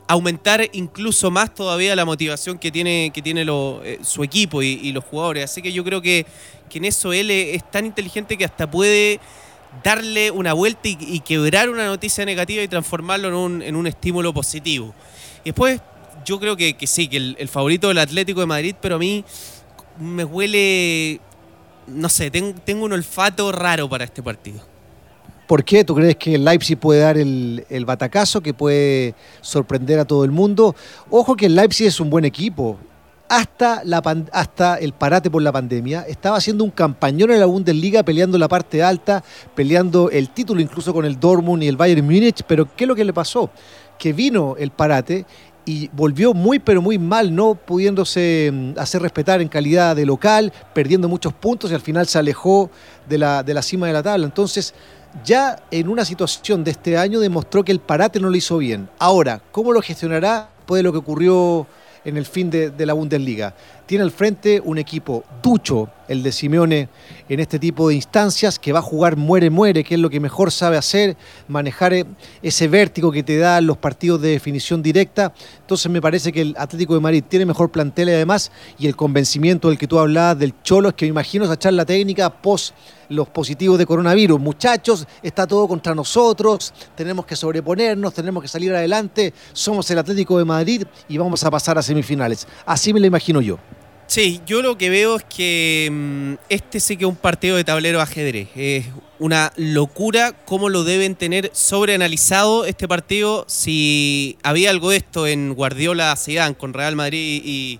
aumentar 0.08 0.68
incluso 0.74 1.32
más 1.32 1.54
todavía 1.54 1.96
la 1.96 2.06
motivación 2.06 2.58
que 2.58 2.72
tiene, 2.72 3.12
que 3.14 3.22
tiene 3.22 3.46
eh, 3.84 4.00
su 4.04 4.24
equipo 4.24 4.62
y, 4.62 4.92
los 4.92 5.04
jugadores. 5.04 5.46
Así 5.46 5.62
que 5.62 5.72
yo 5.72 5.84
creo 5.84 6.02
que, 6.02 6.26
que, 6.70 6.78
en 6.78 6.86
eso 6.86 7.14
él 7.14 7.32
es 7.32 7.70
tan 7.72 7.86
inteligente 7.86 8.38
que 8.38 8.46
hasta 8.46 8.70
puede 8.70 9.20
darle 9.84 10.32
una 10.32 10.54
vuelta 10.54 10.82
y, 10.84 11.20
quebrar 11.22 11.70
una 11.70 11.86
noticia 11.86 12.26
negativa 12.26 12.64
y 12.64 12.68
transformarlo 12.68 13.28
en 13.28 13.34
un, 13.34 13.62
en 13.62 13.76
un 13.76 13.88
estímulo 13.88 14.34
positivo. 14.34 14.94
Y 15.44 15.50
después 15.50 15.82
yo 16.26 16.40
creo 16.40 16.58
que, 16.58 16.76
sí, 16.86 17.08
que 17.08 17.18
el, 17.18 17.48
favorito 17.48 17.88
del 17.88 18.00
Atlético 18.00 18.40
de 18.40 18.46
Madrid, 18.48 18.76
pero 18.82 18.96
a 18.96 19.00
mí 19.00 19.24
me 20.00 20.24
huele, 20.24 21.22
no 21.88 22.10
sé, 22.10 22.32
tengo, 22.32 22.84
un 22.84 22.94
olfato 22.94 23.52
raro 23.52 23.88
para 23.88 24.04
este 24.06 24.22
partido. 24.24 24.60
¿Por 25.48 25.64
qué? 25.64 25.84
¿Tú 25.84 25.94
crees 25.94 26.16
que 26.16 26.36
el 26.36 26.44
Leipzig 26.44 26.78
puede 26.78 27.02
dar 27.02 27.18
el, 27.18 27.66
el, 27.70 27.86
batacazo, 27.86 28.42
que 28.42 28.56
puede 28.56 29.14
sorprender 29.42 30.00
a 30.00 30.06
todo 30.06 30.26
el 30.26 30.32
mundo? 30.32 30.76
Ojo 31.12 31.36
que 31.36 31.46
el 31.46 31.56
Leipzig 31.56 31.86
es 31.86 32.00
un 32.00 32.10
buen 32.10 32.26
equipo. 32.26 32.80
Hasta, 33.28 34.78
el 34.80 34.94
parate 34.94 35.32
por 35.32 35.42
la 35.42 35.52
pandemia, 35.52 36.06
estaba 36.08 36.38
haciendo 36.38 36.64
un 36.64 36.70
campañón 36.70 37.32
en 37.32 37.40
la 37.40 37.48
Bundesliga, 37.48 38.04
peleando 38.04 38.38
la 38.38 38.48
parte 38.48 38.84
alta, 38.84 39.24
peleando 39.56 40.10
el 40.12 40.30
título 40.30 40.62
incluso 40.62 40.94
con 40.94 41.06
el 41.06 41.20
Dortmund 41.20 41.64
y 41.64 41.68
el 41.68 41.76
Bayern 41.76 42.06
Múnich, 42.06 42.44
pero 42.48 42.68
¿qué 42.76 42.84
es 42.84 42.88
lo 42.88 42.96
que 42.96 43.04
le 43.04 43.14
pasó? 43.14 43.50
Que 43.98 44.14
vino 44.14 44.56
el 44.58 44.72
parate 44.72 45.26
y 45.66 45.90
volvió 45.94 46.34
muy 46.34 46.60
pero 46.60 46.82
muy 46.82 47.00
mal, 47.00 47.34
no 47.34 47.56
pudiéndose 47.56 48.52
mm, 48.54 48.80
hacer 48.80 49.02
respetar 49.02 49.42
en 49.42 49.48
calidad 49.48 49.96
de 49.96 50.06
local, 50.06 50.54
perdiendo 50.74 51.10
muchos 51.10 51.34
puntos 51.34 51.72
y 51.72 51.74
al 51.74 51.82
final 51.82 52.06
se 52.06 52.20
alejó 52.20 52.70
de 53.10 53.18
la, 53.18 53.42
de 53.42 53.54
la 53.54 53.64
cima 53.64 53.88
de 53.88 53.94
la 53.94 54.04
tabla. 54.04 54.26
Entonces, 54.26 54.76
ya 55.24 55.64
en 55.72 55.90
una 55.90 56.06
situación 56.06 56.64
de 56.64 56.72
este 56.72 56.98
año 56.98 57.20
demostró 57.20 57.64
que 57.64 57.72
el 57.72 57.80
parate 57.80 58.20
no 58.20 58.30
lo 58.30 58.36
hizo 58.36 58.58
bien. 58.58 58.90
Ahora, 59.00 59.42
¿cómo 59.52 59.72
lo 59.72 59.82
gestionará 59.82 60.50
después 60.58 60.80
de 60.80 60.84
lo 60.84 60.92
que 60.92 61.00
ocurrió 61.00 61.66
en 62.06 62.18
el 62.18 62.26
fin 62.26 62.50
de, 62.50 62.72
la 62.86 62.94
Bundesliga? 62.94 63.54
Tiene 63.86 64.04
al 64.04 64.12
frente 64.12 64.62
un 64.64 64.80
equipo 64.80 65.24
ducho, 65.44 65.90
el 66.08 66.24
de 66.24 66.32
Simeone 66.32 66.90
en 67.30 67.40
este 67.40 67.60
tipo 67.60 67.90
de 67.90 67.96
instancias, 67.96 68.58
que 68.58 68.74
va 68.74 68.80
a 68.80 68.82
jugar 68.82 69.16
muere-muere, 69.16 69.84
que 69.84 69.94
es 69.94 70.00
lo 70.00 70.10
que 70.10 70.20
mejor 70.20 70.52
sabe 70.52 70.78
hacer, 70.78 71.16
manejar 71.48 71.94
eh, 71.94 72.06
ese 72.42 72.68
vértigo 72.68 73.12
que 73.12 73.22
te 73.22 73.38
dan 73.38 73.68
los 73.68 73.78
partidos 73.78 74.22
de 74.22 74.30
definición 74.30 74.82
directa. 74.82 75.34
Entonces 75.60 75.92
me 75.92 76.02
parece 76.02 76.32
que 76.32 76.42
el 76.42 76.56
Atlético 76.58 76.96
de 76.96 77.00
Madrid 77.00 77.24
tiene 77.28 77.46
mejor 77.46 77.72
plantel 77.72 78.10
además 78.10 78.52
y 78.80 78.88
el 78.88 78.96
convencimiento 78.96 79.70
del 79.70 79.78
que 79.78 79.88
tú 79.88 80.00
hablabas 80.00 80.40
del 80.40 80.54
Cholo 80.64 80.90
es 80.90 80.96
que 80.96 81.06
me 81.06 81.10
imagino 81.10 81.46
esa 81.46 81.58
charla 81.58 81.86
técnica 81.86 82.30
post 82.30 82.74
los 83.10 83.30
positivos 83.30 83.78
de 83.78 83.86
coronavirus. 83.86 84.40
Muchachos, 84.40 85.08
está 85.22 85.46
todo 85.46 85.68
contra 85.68 85.94
nosotros, 85.94 86.74
tenemos 86.96 87.26
que 87.26 87.36
sobreponernos, 87.36 88.16
tenemos 88.16 88.42
que 88.42 88.48
salir 88.48 88.74
adelante, 88.74 89.32
somos 89.54 89.90
el 89.92 90.00
Atlético 90.00 90.40
de 90.40 90.46
Madrid 90.46 90.84
y 91.08 91.18
vamos 91.18 91.44
a 91.44 91.52
pasar 91.52 91.78
a 91.78 91.84
semifinales. 91.84 92.48
Así 92.66 92.94
me 92.94 93.00
lo 93.00 93.06
imagino 93.06 93.42
yo. 93.42 93.60
Sí, 94.08 94.42
yo 94.46 94.62
lo 94.62 94.78
que 94.78 94.92
veo 94.92 95.16
es 95.16 95.24
que 95.24 95.90
mm, 95.92 96.34
este 96.50 96.80
sí 96.80 96.96
que 96.96 97.06
es 97.06 97.10
un 97.10 97.16
partido 97.16 97.58
de 97.58 97.64
tablero 97.64 98.02
ajedrez. 98.02 98.50
Es 98.56 98.86
una 99.18 99.52
locura 99.58 100.34
cómo 100.46 100.70
lo 100.70 100.84
deben 100.84 101.16
tener 101.16 101.50
sobreanalizado 101.54 102.66
este 102.66 102.88
partido. 102.88 103.46
Si 103.48 104.38
había 104.44 104.70
algo 104.70 104.92
de 104.92 104.98
esto 104.98 105.26
en 105.26 105.56
Guardiola 105.56 106.16
Zidane 106.18 106.56
con 106.56 106.74
Real 106.74 106.96
Madrid 106.96 107.42
y, 107.44 107.80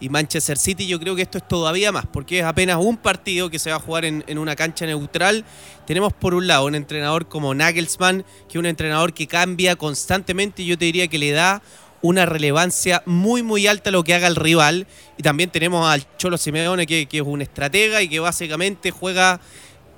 y 0.00 0.08
Manchester 0.08 0.56
City, 0.56 0.86
yo 0.86 0.98
creo 0.98 1.14
que 1.14 1.22
esto 1.22 1.36
es 1.36 1.46
todavía 1.46 1.92
más, 1.92 2.06
porque 2.06 2.38
es 2.38 2.44
apenas 2.44 2.78
un 2.78 2.96
partido 2.96 3.50
que 3.50 3.58
se 3.58 3.70
va 3.70 3.76
a 3.76 3.80
jugar 3.80 4.06
en, 4.06 4.24
en, 4.26 4.38
una 4.38 4.56
cancha 4.56 4.86
neutral. 4.86 5.44
Tenemos 5.86 6.14
por 6.14 6.32
un 6.32 6.46
lado 6.46 6.64
un 6.64 6.76
entrenador 6.76 7.28
como 7.28 7.54
Nagelsmann, 7.54 8.24
que 8.48 8.52
es 8.52 8.56
un 8.56 8.66
entrenador 8.66 9.12
que 9.12 9.26
cambia 9.26 9.76
constantemente 9.76 10.62
y 10.62 10.66
yo 10.66 10.78
te 10.78 10.86
diría 10.86 11.08
que 11.08 11.18
le 11.18 11.32
da 11.32 11.62
una 12.02 12.26
relevancia 12.26 13.02
muy 13.06 13.42
muy 13.42 13.66
alta 13.66 13.90
a 13.90 13.92
lo 13.92 14.04
que 14.04 14.14
haga 14.14 14.26
el 14.26 14.36
rival. 14.36 14.86
Y 15.16 15.22
también 15.22 15.50
tenemos 15.50 15.88
al 15.88 16.04
Cholo 16.16 16.38
Simeone, 16.38 16.86
que, 16.86 17.06
que 17.06 17.18
es 17.18 17.24
un 17.24 17.42
estratega 17.42 18.02
y 18.02 18.08
que 18.08 18.20
básicamente 18.20 18.90
juega 18.90 19.40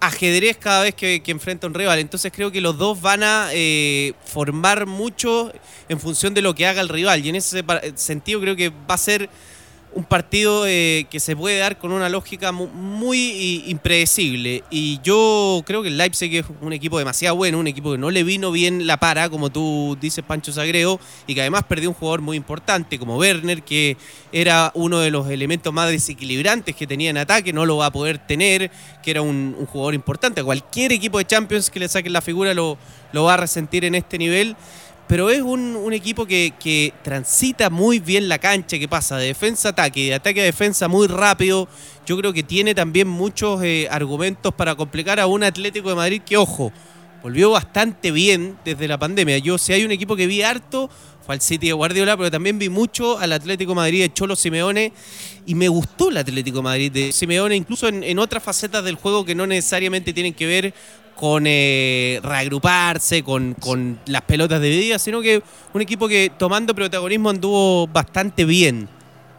ajedrez 0.01 0.57
cada 0.57 0.83
vez 0.83 0.95
que, 0.95 1.23
que, 1.23 1.31
enfrenta 1.31 1.67
un 1.67 1.75
rival. 1.75 1.99
Entonces 1.99 2.33
creo 2.35 2.51
que 2.51 2.61
los 2.61 2.79
dos 2.79 3.01
van 3.01 3.23
a 3.23 3.49
eh, 3.53 4.15
formar 4.25 4.87
mucho 4.87 5.53
en 5.89 6.01
función 6.01 6.33
de 6.35 6.43
lo 6.43 6.55
que 6.55 6.67
haga 6.67 6.81
el 6.81 6.89
rival. 6.89 7.25
Y 7.25 7.29
en 7.29 7.37
ese 7.37 7.63
sentido 7.97 8.41
creo 8.41 8.57
que 8.57 8.71
va 8.71 8.95
a 8.95 8.99
ser 8.99 9.29
un 9.93 10.05
partido 10.05 10.67
eh, 10.67 11.07
que 11.11 11.19
se 11.19 11.35
puede 11.35 11.59
dar 11.59 11.79
con 11.79 11.93
una 11.93 12.09
lógica 12.09 12.53
muy, 12.53 12.69
muy, 12.69 13.65
impredecible. 13.67 14.63
Y 14.71 15.01
yo 15.03 15.63
creo 15.67 15.83
que 15.83 15.89
el 15.89 15.99
Leipzig 15.99 16.37
es 16.37 16.47
un 16.61 16.73
equipo 16.73 16.99
demasiado 16.99 17.37
bueno, 17.37 17.59
un 17.59 17.67
equipo 17.67 17.93
que 17.93 17.99
no 17.99 18.11
le 18.11 18.23
vino 18.23 18.53
bien 18.53 18.87
la 18.87 18.99
para, 18.99 19.29
como 19.29 19.51
tú 19.51 19.99
dices, 20.01 20.25
Pancho 20.25 20.53
Sagreo, 20.53 21.01
y 21.27 21.35
que 21.35 21.41
además 21.41 21.65
perdió 21.69 21.89
un 21.89 21.95
jugador 21.95 22.21
muy 22.21 22.37
importante 22.37 22.99
como 22.99 23.17
Werner, 23.17 23.63
que 23.63 23.97
era 24.33 24.71
uno 24.75 25.01
de 25.01 25.11
los 25.11 25.29
elementos 25.29 25.73
más 25.73 25.91
desequilibrantes 25.91 26.77
que 26.77 26.87
tenía 26.87 27.11
en 27.11 27.19
ataque, 27.19 27.53
no 27.53 27.67
lo 27.67 27.79
va 27.79 27.87
a 27.87 27.93
poder 27.93 28.19
tener, 28.19 28.71
que 29.03 29.11
era 29.11 29.23
un, 29.23 29.57
un 29.59 29.67
jugador 29.67 29.95
importante. 29.95 30.45
Cualquier 30.45 30.93
equipo 30.93 31.19
de 31.19 31.27
Champions 31.27 31.71
que 31.71 31.81
le 31.81 31.89
saquen 31.89 32.13
la 32.13 32.21
figura 32.21 32.55
lo, 32.55 32.79
lo 33.13 33.25
va 33.25 33.35
a 33.35 33.39
resentir 33.39 33.85
en 33.85 33.97
este 33.97 34.19
nivel 34.19 34.57
pero 35.11 35.29
es 35.29 35.43
un, 35.43 35.93
equipo 35.93 36.25
que, 36.25 36.95
transita 37.03 37.69
muy 37.69 37.99
bien 37.99 38.29
la 38.29 38.39
cancha, 38.39 38.79
que 38.79 38.87
pasa 38.87 39.17
de 39.17 39.27
defensa 39.27 39.71
a 39.71 39.73
ataque, 39.73 40.05
de 40.05 40.15
ataque 40.15 40.41
a 40.41 40.45
defensa 40.45 40.87
muy 40.87 41.09
rápido. 41.09 41.67
Yo 42.07 42.17
creo 42.17 42.33
que 42.33 42.45
tiene 42.45 42.77
también 42.77 43.09
muchos 43.09 43.61
eh, 43.65 43.89
argumentos 43.91 44.55
para 44.55 44.77
complicar 44.77 45.19
a 45.19 45.27
un 45.27 45.43
Atlético 45.43 45.89
de 45.89 45.97
Madrid 45.97 46.23
que, 46.25 46.37
ojo, 46.37 46.73
volvió 47.25 47.51
bastante 47.51 48.13
bien 48.13 48.57
desde 48.65 48.87
la 48.87 48.99
pandemia. 48.99 49.39
Yo, 49.39 49.59
si 49.59 49.73
hay 49.73 49.85
un 49.85 49.91
equipo 49.91 50.15
que 50.15 50.29
vi 50.29 50.43
harto, 50.43 50.89
fue 51.27 51.35
al 51.35 51.41
City 51.41 51.67
de 51.67 51.73
Guardiola, 51.73 52.17
pero 52.17 52.31
también 52.31 52.61
vi 52.61 52.69
mucho 52.69 53.19
al 53.19 53.33
Atlético 53.33 53.75
Madrid 53.75 54.03
de 54.03 54.13
Cholo 54.13 54.37
Simeone 54.37 54.93
y 55.45 55.57
me 55.57 55.67
gustó 55.67 56.11
el 56.11 56.19
Atlético 56.19 56.59
de 56.59 56.63
Madrid 56.63 56.93
de 56.93 57.11
Simeone, 57.11 57.57
incluso 57.57 57.89
en, 57.89 58.05
en 58.05 58.21
otras 58.21 58.45
facetas 58.45 58.85
del 58.85 58.95
juego 58.95 59.25
que 59.25 59.35
no 59.35 59.45
necesariamente 59.49 60.13
tienen 60.13 60.35
que 60.35 60.47
ver 60.47 60.73
con 61.21 61.45
eh, 61.47 62.19
reagruparse, 62.23 63.23
con, 63.23 63.53
con, 63.53 64.01
las 64.07 64.23
pelotas 64.23 64.59
divididas, 64.63 65.03
sino 65.03 65.21
que 65.21 65.43
un 65.75 65.83
equipo 65.83 66.09
que 66.09 66.33
tomando 66.39 66.75
protagonismo 66.75 67.29
anduvo 67.29 67.87
bastante 67.89 68.47
bien. 68.47 68.89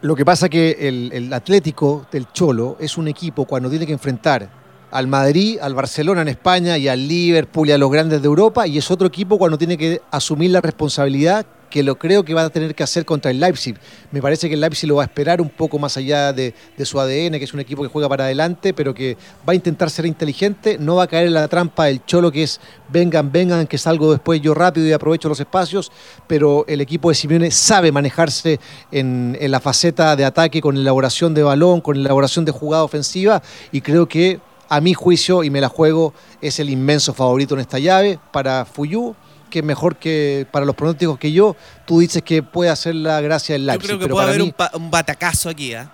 Lo 0.00 0.14
que 0.14 0.24
pasa 0.24 0.48
que 0.48 0.76
el, 0.78 1.10
el, 1.12 1.32
Atlético 1.32 2.06
del 2.12 2.28
Cholo 2.32 2.76
es 2.78 2.96
un 2.96 3.08
equipo 3.08 3.46
cuando 3.46 3.68
tiene 3.68 3.84
que 3.84 3.92
enfrentar 3.92 4.48
al 4.92 5.08
Madrid, 5.08 5.58
al 5.60 5.74
Barcelona 5.74 6.22
en 6.22 6.28
España 6.28 6.78
y 6.78 6.86
al 6.86 7.08
Liverpool 7.08 7.68
y 7.68 7.72
a 7.72 7.78
los 7.78 7.90
grandes 7.90 8.22
de 8.22 8.26
Europa, 8.26 8.64
y 8.64 8.78
es 8.78 8.88
otro 8.88 9.08
equipo 9.08 9.36
cuando 9.36 9.58
tiene 9.58 9.76
que 9.76 10.00
asumir 10.12 10.52
la 10.52 10.60
responsabilidad 10.60 11.44
que 11.72 11.82
lo 11.82 11.98
creo 11.98 12.22
que 12.22 12.34
va 12.34 12.44
a 12.44 12.50
tener 12.50 12.74
que 12.74 12.82
hacer 12.82 13.06
contra 13.06 13.30
el 13.30 13.40
Leipzig. 13.40 13.74
Me 14.10 14.20
parece 14.20 14.46
que 14.48 14.54
el 14.54 14.60
Leipzig 14.60 14.86
lo 14.86 14.96
va 14.96 15.04
a 15.04 15.06
esperar 15.06 15.40
un 15.40 15.48
poco 15.48 15.78
más 15.78 15.96
allá 15.96 16.32
de, 16.32 16.54
su 16.84 17.00
ADN, 17.00 17.38
que 17.38 17.44
es 17.44 17.54
un 17.54 17.60
equipo 17.60 17.82
que 17.82 17.88
juega 17.88 18.10
para 18.10 18.24
adelante, 18.24 18.74
pero 18.74 18.92
que 18.92 19.16
va 19.48 19.52
a 19.52 19.54
intentar 19.54 19.88
ser 19.88 20.04
inteligente, 20.04 20.76
no 20.78 20.96
va 20.96 21.04
a 21.04 21.06
caer 21.06 21.28
en 21.28 21.32
la 21.32 21.48
trampa 21.48 21.86
del 21.86 22.04
cholo 22.04 22.30
que 22.30 22.42
es 22.42 22.60
vengan, 22.90 23.32
vengan, 23.32 23.66
que 23.66 23.78
salgo 23.78 24.12
después 24.12 24.42
yo 24.42 24.52
rápido 24.52 24.86
y 24.86 24.92
aprovecho 24.92 25.30
los 25.30 25.40
espacios, 25.40 25.90
pero 26.26 26.66
el 26.68 26.82
equipo 26.82 27.08
de 27.08 27.14
Simeone 27.14 27.50
sabe 27.50 27.90
manejarse 27.90 28.60
en, 28.90 29.38
en 29.40 29.50
la 29.50 29.60
faceta 29.60 30.14
de 30.14 30.26
ataque 30.26 30.60
con 30.60 30.76
elaboración 30.76 31.32
de 31.32 31.42
balón, 31.42 31.80
con 31.80 31.96
elaboración 31.96 32.44
de 32.44 32.52
jugada 32.52 32.84
ofensiva, 32.84 33.42
y 33.70 33.80
creo 33.80 34.06
que 34.06 34.40
a 34.68 34.80
mi 34.82 34.92
juicio, 34.92 35.42
y 35.42 35.48
me 35.48 35.60
la 35.60 35.68
juego, 35.68 36.12
es 36.42 36.58
el 36.60 36.68
inmenso 36.68 37.14
favorito 37.14 37.54
en 37.54 37.60
esta 37.60 37.78
llave 37.78 38.18
para 38.30 38.66
Fuyú 38.66 39.14
que 39.52 39.62
mejor 39.62 39.96
que 39.96 40.46
para 40.50 40.64
los 40.66 40.74
pronósticos 40.74 41.18
que 41.18 41.30
yo, 41.30 41.54
tú 41.86 42.00
dices 42.00 42.22
que 42.22 42.42
puede 42.42 42.70
hacer 42.70 42.94
la 42.94 43.20
gracia 43.20 43.52
del 43.54 43.66
Leipzig. 43.66 43.82
Yo 43.82 43.86
creo 43.88 43.98
que 43.98 44.04
pero 44.06 44.14
puede 44.16 44.28
haber 44.28 44.40
mí, 44.42 44.54
un, 44.74 44.82
un, 44.82 44.90
batacazo 44.90 45.50
aquí, 45.50 45.74
¿eh? 45.74 45.86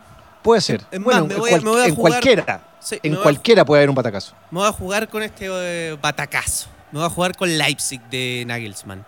Puede 0.43 0.61
ser. 0.61 0.83
Es 0.91 1.01
bueno, 1.03 1.21
más, 1.23 1.29
me 1.29 1.35
en, 1.35 1.41
voy 1.41 1.51
a- 1.53 1.57
me 1.61 1.71
voy 1.71 1.81
a 1.83 1.87
en 1.87 1.95
jugar- 1.95 2.13
cualquiera. 2.13 2.65
Sí, 2.81 2.97
en 3.03 3.15
a- 3.15 3.23
cualquiera 3.23 3.65
puede 3.65 3.81
haber 3.81 3.91
un 3.91 3.97
batacazo. 3.97 4.35
Me 4.53 4.61
voy 4.61 4.69
a 4.69 4.73
jugar 4.73 5.09
con 5.09 5.23
este 5.23 5.47
eh, 5.51 5.97
batacazo. 6.01 6.69
Me 6.93 7.01
voy 7.01 7.07
a 7.07 7.11
jugar 7.11 7.37
con 7.37 7.59
Leipzig 7.59 8.01
de 8.11 8.45
Nagelsmann. 8.47 9.05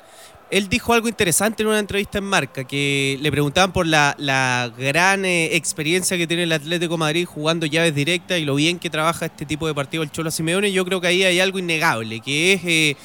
Él 0.51 0.69
dijo 0.69 0.93
algo 0.93 1.07
interesante 1.07 1.63
en 1.63 1.69
una 1.69 1.79
entrevista 1.79 2.19
en 2.19 2.25
Marca, 2.25 2.65
que 2.65 3.17
le 3.23 3.31
preguntaban 3.31 3.73
por 3.73 3.87
la, 3.87 4.17
la 4.19 4.69
gran 4.77 5.25
eh, 5.25 5.55
experiencia 5.55 6.17
que 6.19 6.27
tiene 6.27 6.43
el 6.43 6.51
Atlético 6.53 6.95
de 6.95 6.99
Madrid 6.99 7.25
jugando 7.25 7.67
llaves 7.67 7.95
directas 7.95 8.39
y 8.41 8.45
lo 8.45 8.57
bien 8.57 8.81
que 8.81 8.91
trabaja 8.91 9.27
este 9.27 9.47
tipo 9.47 9.69
de 9.69 9.75
partido 9.75 10.03
el 10.03 10.11
Cholo 10.11 10.33
Simeone. 10.33 10.73
Yo 10.73 10.85
creo 10.85 11.01
que 11.01 11.07
ahí 11.07 11.23
hay 11.23 11.39
algo 11.39 11.61
innegable, 11.61 12.19
que 12.19 12.55
es 12.55 12.61
eh, 12.65 12.97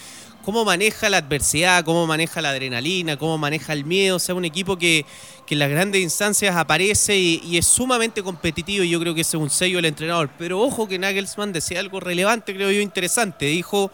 cómo 0.46 0.64
maneja 0.64 1.10
la 1.10 1.18
adversidad, 1.18 1.84
cómo 1.84 2.06
maneja 2.06 2.40
la 2.40 2.52
adrenalina, 2.52 3.18
cómo 3.18 3.36
maneja 3.40 3.74
el 3.74 3.84
miedo. 3.84 4.18
O 4.18 4.20
sea, 4.20 4.36
un 4.36 4.46
equipo 4.46 4.78
que, 4.78 5.04
que 5.48 5.56
en 5.56 5.60
las 5.60 5.72
grandes 5.72 6.04
instancias 6.04 6.56
aparece 6.56 7.18
y, 7.18 7.58
es 7.58 7.66
sumamente 7.66 8.22
competitivo 8.22 8.84
y 8.84 8.90
yo 8.92 9.00
creo 9.00 9.16
que 9.16 9.22
ese 9.22 9.38
es 9.38 9.42
un 9.42 9.50
sello 9.50 9.78
del 9.78 9.86
entrenador. 9.86 10.30
Pero 10.38 10.62
ojo 10.62 10.88
que 10.88 11.00
Nagelsmann 11.00 11.52
decía 11.52 11.80
algo 11.80 12.00
relevante, 12.00 12.54
creo 12.54 12.72
yo, 12.72 12.80
interesante. 12.80 13.48
Dijo... 13.48 13.92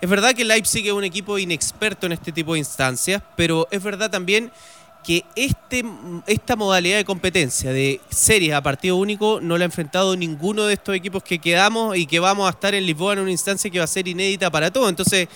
Es 0.00 0.08
verdad 0.08 0.32
que 0.32 0.46
Leipzig 0.46 0.86
es 0.86 0.94
un 0.94 1.04
equipo 1.04 1.38
inexperto 1.38 2.06
en 2.06 2.12
este 2.12 2.32
tipo 2.32 2.54
de 2.54 2.60
instancias, 2.60 3.22
pero 3.36 3.68
es 3.70 3.82
verdad 3.82 4.10
también 4.10 4.50
que 5.02 5.24
este, 5.34 5.84
esta 6.26 6.56
modalidad 6.56 6.96
de 6.96 7.04
competencia 7.04 7.70
de 7.72 8.00
series 8.10 8.54
a 8.54 8.62
partido 8.62 8.96
único 8.96 9.40
no 9.40 9.56
la 9.56 9.64
ha 9.64 9.66
enfrentado 9.66 10.16
ninguno 10.16 10.64
de 10.64 10.74
estos 10.74 10.94
equipos 10.94 11.22
que 11.22 11.38
quedamos 11.38 11.96
y 11.96 12.06
que 12.06 12.18
vamos 12.18 12.46
a 12.46 12.50
estar 12.50 12.74
en 12.74 12.86
Lisboa 12.86 13.14
en 13.14 13.20
una 13.20 13.30
instancia 13.30 13.70
que 13.70 13.78
va 13.78 13.84
a 13.84 13.88
ser 13.88 14.08
inédita 14.08 14.50
para 14.50 14.70
todos. 14.70 14.88
Entonces, 14.88 15.28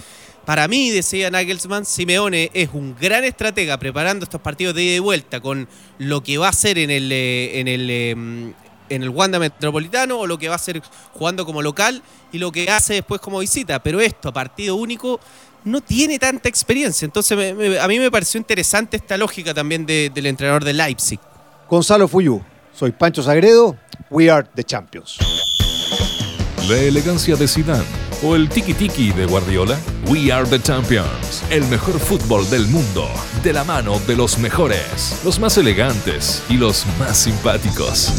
para 0.45 0.69
mí, 0.69 0.91
decía 0.91 1.31
Nagelsmann, 1.31 1.85
Simeone 1.87 2.51
es 2.55 2.69
un 2.73 2.95
gran 3.01 3.25
estratega 3.25 3.79
preparando 3.79 4.25
estos 4.25 4.41
partidos 4.41 4.75
de 4.75 4.83
ida 4.83 4.97
y 4.97 4.99
vuelta 4.99 5.41
con 5.41 5.69
lo 5.99 6.23
que 6.23 6.39
va 6.39 6.47
a 6.47 6.51
hacer 6.51 6.79
en 6.79 6.91
el, 6.91 7.11
eh, 7.11 7.61
en 7.61 7.69
el, 7.69 7.89
eh, 7.91 8.11
en 8.11 9.03
el 9.03 9.09
Wanda 9.09 9.39
Metropolitano 9.39 10.19
o 10.19 10.27
lo 10.27 10.39
que 10.39 10.49
va 10.49 10.55
a 10.55 10.57
hacer 10.57 10.83
jugando 11.13 11.47
como 11.47 11.63
local 11.63 12.03
y 12.33 12.39
lo 12.39 12.53
que 12.53 12.69
hace 12.71 12.95
después 12.95 13.21
como 13.21 13.39
visita. 13.39 13.83
Pero 13.83 14.01
esto, 14.01 14.33
partido 14.33 14.77
único, 14.77 15.19
no 15.65 15.81
tiene 15.81 16.19
tanta 16.19 16.49
experiencia. 16.49 17.07
Entonces 17.07 17.37
me- 17.39 17.55
me- 17.55 17.79
a 17.79 17.89
mí 17.89 17.99
me 17.99 18.11
pareció 18.11 18.37
interesante 18.39 18.99
esta 18.99 19.17
lógica 19.17 19.55
también 19.55 19.87
de- 19.87 20.11
del 20.15 20.27
entrenador 20.27 20.63
de 20.65 20.75
Leipzig. 20.75 21.19
Gonzalo 21.71 22.07
Fuyú, 22.07 22.43
soy 22.75 22.93
Pancho 22.93 23.23
Sagredo, 23.23 23.77
we 24.11 24.31
are 24.31 24.47
the 24.55 24.63
champions. 24.63 25.17
La 26.69 26.77
elegancia 26.79 27.37
de 27.37 27.49
Zidane 27.49 28.04
o 28.25 28.35
el 28.35 28.49
tiki-tiki 28.49 29.13
de 29.13 29.27
Guardiola. 29.27 29.79
We 30.09 30.33
are 30.33 30.49
the 30.49 30.61
champions. 30.61 31.43
El 31.51 31.65
mejor 31.67 31.99
fútbol 32.01 32.49
del 32.51 32.67
mundo. 32.67 33.09
De 33.43 33.53
la 33.53 33.65
mano 33.65 34.01
de 34.07 34.17
los 34.17 34.39
mejores, 34.39 35.21
los 35.25 35.39
más 35.39 35.59
elegantes 35.59 36.43
y 36.49 36.57
los 36.57 36.87
más 36.99 37.19
simpáticos. 37.19 38.13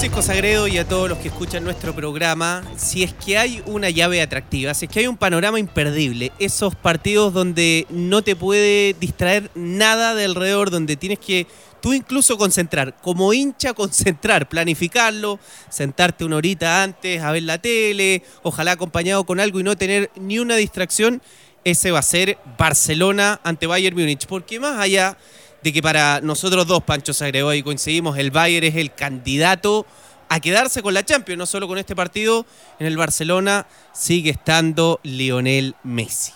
Francisco 0.00 0.22
Sagredo 0.22 0.66
y 0.66 0.78
a 0.78 0.88
todos 0.88 1.10
los 1.10 1.18
que 1.18 1.28
escuchan 1.28 1.62
nuestro 1.62 1.94
programa, 1.94 2.62
si 2.78 3.02
es 3.02 3.12
que 3.12 3.36
hay 3.36 3.62
una 3.66 3.90
llave 3.90 4.22
atractiva, 4.22 4.72
si 4.72 4.86
es 4.86 4.90
que 4.90 5.00
hay 5.00 5.06
un 5.06 5.18
panorama 5.18 5.58
imperdible, 5.58 6.32
esos 6.38 6.74
partidos 6.74 7.34
donde 7.34 7.86
no 7.90 8.22
te 8.22 8.34
puede 8.34 8.96
distraer 8.98 9.50
nada 9.54 10.14
de 10.14 10.24
alrededor, 10.24 10.70
donde 10.70 10.96
tienes 10.96 11.18
que 11.18 11.46
tú 11.82 11.92
incluso 11.92 12.38
concentrar, 12.38 12.96
como 13.02 13.34
hincha 13.34 13.74
concentrar, 13.74 14.48
planificarlo, 14.48 15.38
sentarte 15.68 16.24
una 16.24 16.36
horita 16.36 16.82
antes 16.82 17.20
a 17.20 17.30
ver 17.30 17.42
la 17.42 17.58
tele, 17.58 18.22
ojalá 18.42 18.72
acompañado 18.72 19.24
con 19.24 19.38
algo 19.38 19.60
y 19.60 19.64
no 19.64 19.76
tener 19.76 20.10
ni 20.18 20.38
una 20.38 20.56
distracción, 20.56 21.20
ese 21.62 21.90
va 21.90 21.98
a 21.98 22.02
ser 22.02 22.38
Barcelona 22.56 23.38
ante 23.44 23.66
Bayern 23.66 23.98
Múnich, 23.98 24.26
porque 24.26 24.60
más 24.60 24.80
allá 24.80 25.18
de 25.62 25.72
que 25.72 25.82
para 25.82 26.20
nosotros 26.20 26.66
dos, 26.66 26.82
Pancho 26.82 27.12
se 27.12 27.24
agregó 27.24 27.52
y 27.52 27.62
coincidimos, 27.62 28.18
el 28.18 28.30
Bayern 28.30 28.66
es 28.66 28.76
el 28.76 28.94
candidato 28.94 29.86
a 30.28 30.40
quedarse 30.40 30.82
con 30.82 30.94
la 30.94 31.04
Champions, 31.04 31.38
no 31.38 31.46
solo 31.46 31.66
con 31.66 31.76
este 31.76 31.96
partido, 31.96 32.46
en 32.78 32.86
el 32.86 32.96
Barcelona 32.96 33.66
sigue 33.92 34.30
estando 34.30 35.00
Lionel 35.02 35.74
Messi. 35.82 36.32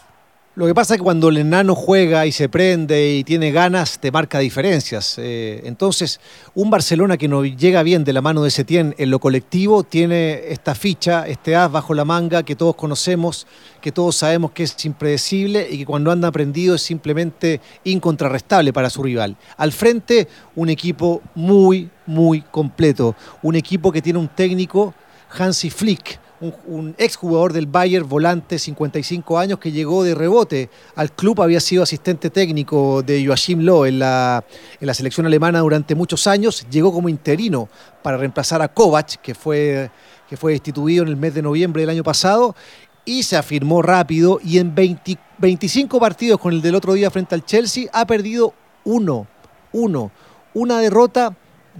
Lo 0.56 0.66
que 0.66 0.74
pasa 0.74 0.94
es 0.94 0.98
que 0.98 1.04
cuando 1.04 1.30
el 1.30 1.38
enano 1.38 1.74
juega 1.74 2.26
y 2.26 2.30
se 2.30 2.48
prende 2.48 3.16
y 3.16 3.24
tiene 3.24 3.50
ganas, 3.50 3.98
te 3.98 4.12
marca 4.12 4.38
diferencias. 4.38 5.16
Eh, 5.18 5.62
entonces, 5.64 6.20
un 6.54 6.70
Barcelona 6.70 7.16
que 7.16 7.26
no 7.26 7.44
llega 7.44 7.82
bien 7.82 8.04
de 8.04 8.12
la 8.12 8.20
mano 8.20 8.44
de 8.44 8.52
Setién 8.52 8.94
en 8.96 9.10
lo 9.10 9.18
colectivo 9.18 9.82
tiene 9.82 10.52
esta 10.52 10.76
ficha, 10.76 11.26
este 11.26 11.56
as 11.56 11.72
bajo 11.72 11.92
la 11.92 12.04
manga 12.04 12.44
que 12.44 12.54
todos 12.54 12.76
conocemos, 12.76 13.48
que 13.80 13.90
todos 13.90 14.14
sabemos 14.14 14.52
que 14.52 14.62
es 14.62 14.84
impredecible 14.84 15.66
y 15.68 15.78
que 15.78 15.86
cuando 15.86 16.12
anda 16.12 16.28
aprendido 16.28 16.76
es 16.76 16.82
simplemente 16.82 17.60
incontrarrestable 17.82 18.72
para 18.72 18.90
su 18.90 19.02
rival. 19.02 19.36
Al 19.56 19.72
frente, 19.72 20.28
un 20.54 20.68
equipo 20.68 21.20
muy, 21.34 21.90
muy 22.06 22.42
completo. 22.42 23.16
Un 23.42 23.56
equipo 23.56 23.90
que 23.90 24.00
tiene 24.00 24.20
un 24.20 24.28
técnico, 24.28 24.94
Hansi 25.36 25.70
Flick 25.70 26.20
un, 26.66 26.94
exjugador 26.98 27.52
del 27.52 27.66
Bayern, 27.66 28.08
volante, 28.08 28.58
55 28.58 29.38
años, 29.38 29.58
que 29.58 29.72
llegó 29.72 30.04
de 30.04 30.14
rebote. 30.14 30.70
Al 30.96 31.12
club, 31.12 31.42
había 31.42 31.60
sido 31.60 31.82
asistente 31.82 32.30
técnico 32.30 33.02
de 33.02 33.24
Joachim 33.26 33.60
Loh 33.60 33.86
en 33.86 33.98
la, 33.98 34.44
en 34.80 34.86
la 34.86 34.94
selección 34.94 35.26
alemana 35.26 35.60
durante 35.60 35.94
muchos 35.94 36.26
años, 36.26 36.66
llegó 36.70 36.92
como 36.92 37.08
interino 37.08 37.68
para 38.02 38.16
reemplazar 38.16 38.62
a 38.62 38.68
Kovac, 38.68 39.20
que 39.20 39.34
fue, 39.34 39.90
que 40.28 40.36
fue 40.36 40.52
destituido 40.52 41.02
en 41.02 41.08
el 41.08 41.16
mes 41.16 41.34
de 41.34 41.42
noviembre 41.42 41.82
del 41.82 41.90
año 41.90 42.04
pasado, 42.04 42.54
y 43.04 43.22
se 43.22 43.36
afirmó 43.36 43.82
rápido 43.82 44.40
y 44.42 44.58
en 44.58 44.74
25 44.74 46.00
partidos 46.00 46.40
con 46.40 46.52
el 46.52 46.62
del 46.62 46.74
otro 46.74 46.94
día 46.94 47.10
frente 47.10 47.34
al 47.34 47.44
Chelsea 47.44 47.88
ha 47.92 48.06
perdido 48.06 48.54
uno, 48.84 49.26
uno, 49.72 50.10
una 50.54 50.78
derrota 50.78 51.36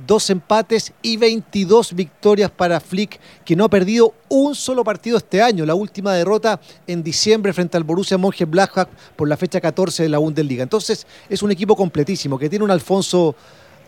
dos 0.06 0.28
empates 0.30 0.92
y 1.02 1.16
22 1.16 1.94
victorias 1.94 2.50
para 2.50 2.80
Flick, 2.80 3.20
que 3.44 3.56
no 3.56 3.64
ha 3.64 3.68
perdido 3.68 4.14
un 4.28 4.54
solo 4.54 4.84
partido 4.84 5.16
este 5.16 5.40
año. 5.40 5.64
La 5.64 5.74
última 5.74 6.14
derrota 6.14 6.60
en 6.86 7.02
diciembre 7.02 7.52
frente 7.52 7.76
al 7.76 7.84
Borussia 7.84 8.18
Mönchengladbach 8.18 8.88
por 9.16 9.28
la 9.28 9.36
fecha 9.36 9.60
14 9.60 10.02
de 10.02 10.08
la 10.08 10.18
Bundesliga. 10.18 10.62
Entonces 10.62 11.06
es 11.28 11.42
un 11.42 11.50
equipo 11.50 11.76
completísimo, 11.76 12.38
que 12.38 12.48
tiene 12.48 12.64
un 12.64 12.70
Alfonso 12.70 13.34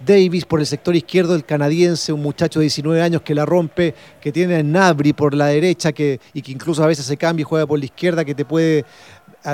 Davis 0.04 0.44
por 0.44 0.60
el 0.60 0.66
sector 0.66 0.94
izquierdo, 0.94 1.34
el 1.34 1.44
canadiense, 1.44 2.12
un 2.12 2.22
muchacho 2.22 2.60
de 2.60 2.64
19 2.64 3.00
años 3.00 3.22
que 3.22 3.34
la 3.34 3.46
rompe, 3.46 3.94
que 4.20 4.30
tiene 4.30 4.56
a 4.56 4.62
Nabri 4.62 5.12
por 5.12 5.34
la 5.34 5.46
derecha 5.46 5.92
que, 5.92 6.20
y 6.34 6.42
que 6.42 6.52
incluso 6.52 6.84
a 6.84 6.86
veces 6.86 7.06
se 7.06 7.16
cambia 7.16 7.42
y 7.42 7.44
juega 7.44 7.66
por 7.66 7.78
la 7.78 7.86
izquierda, 7.86 8.24
que 8.24 8.34
te 8.34 8.44
puede 8.44 8.84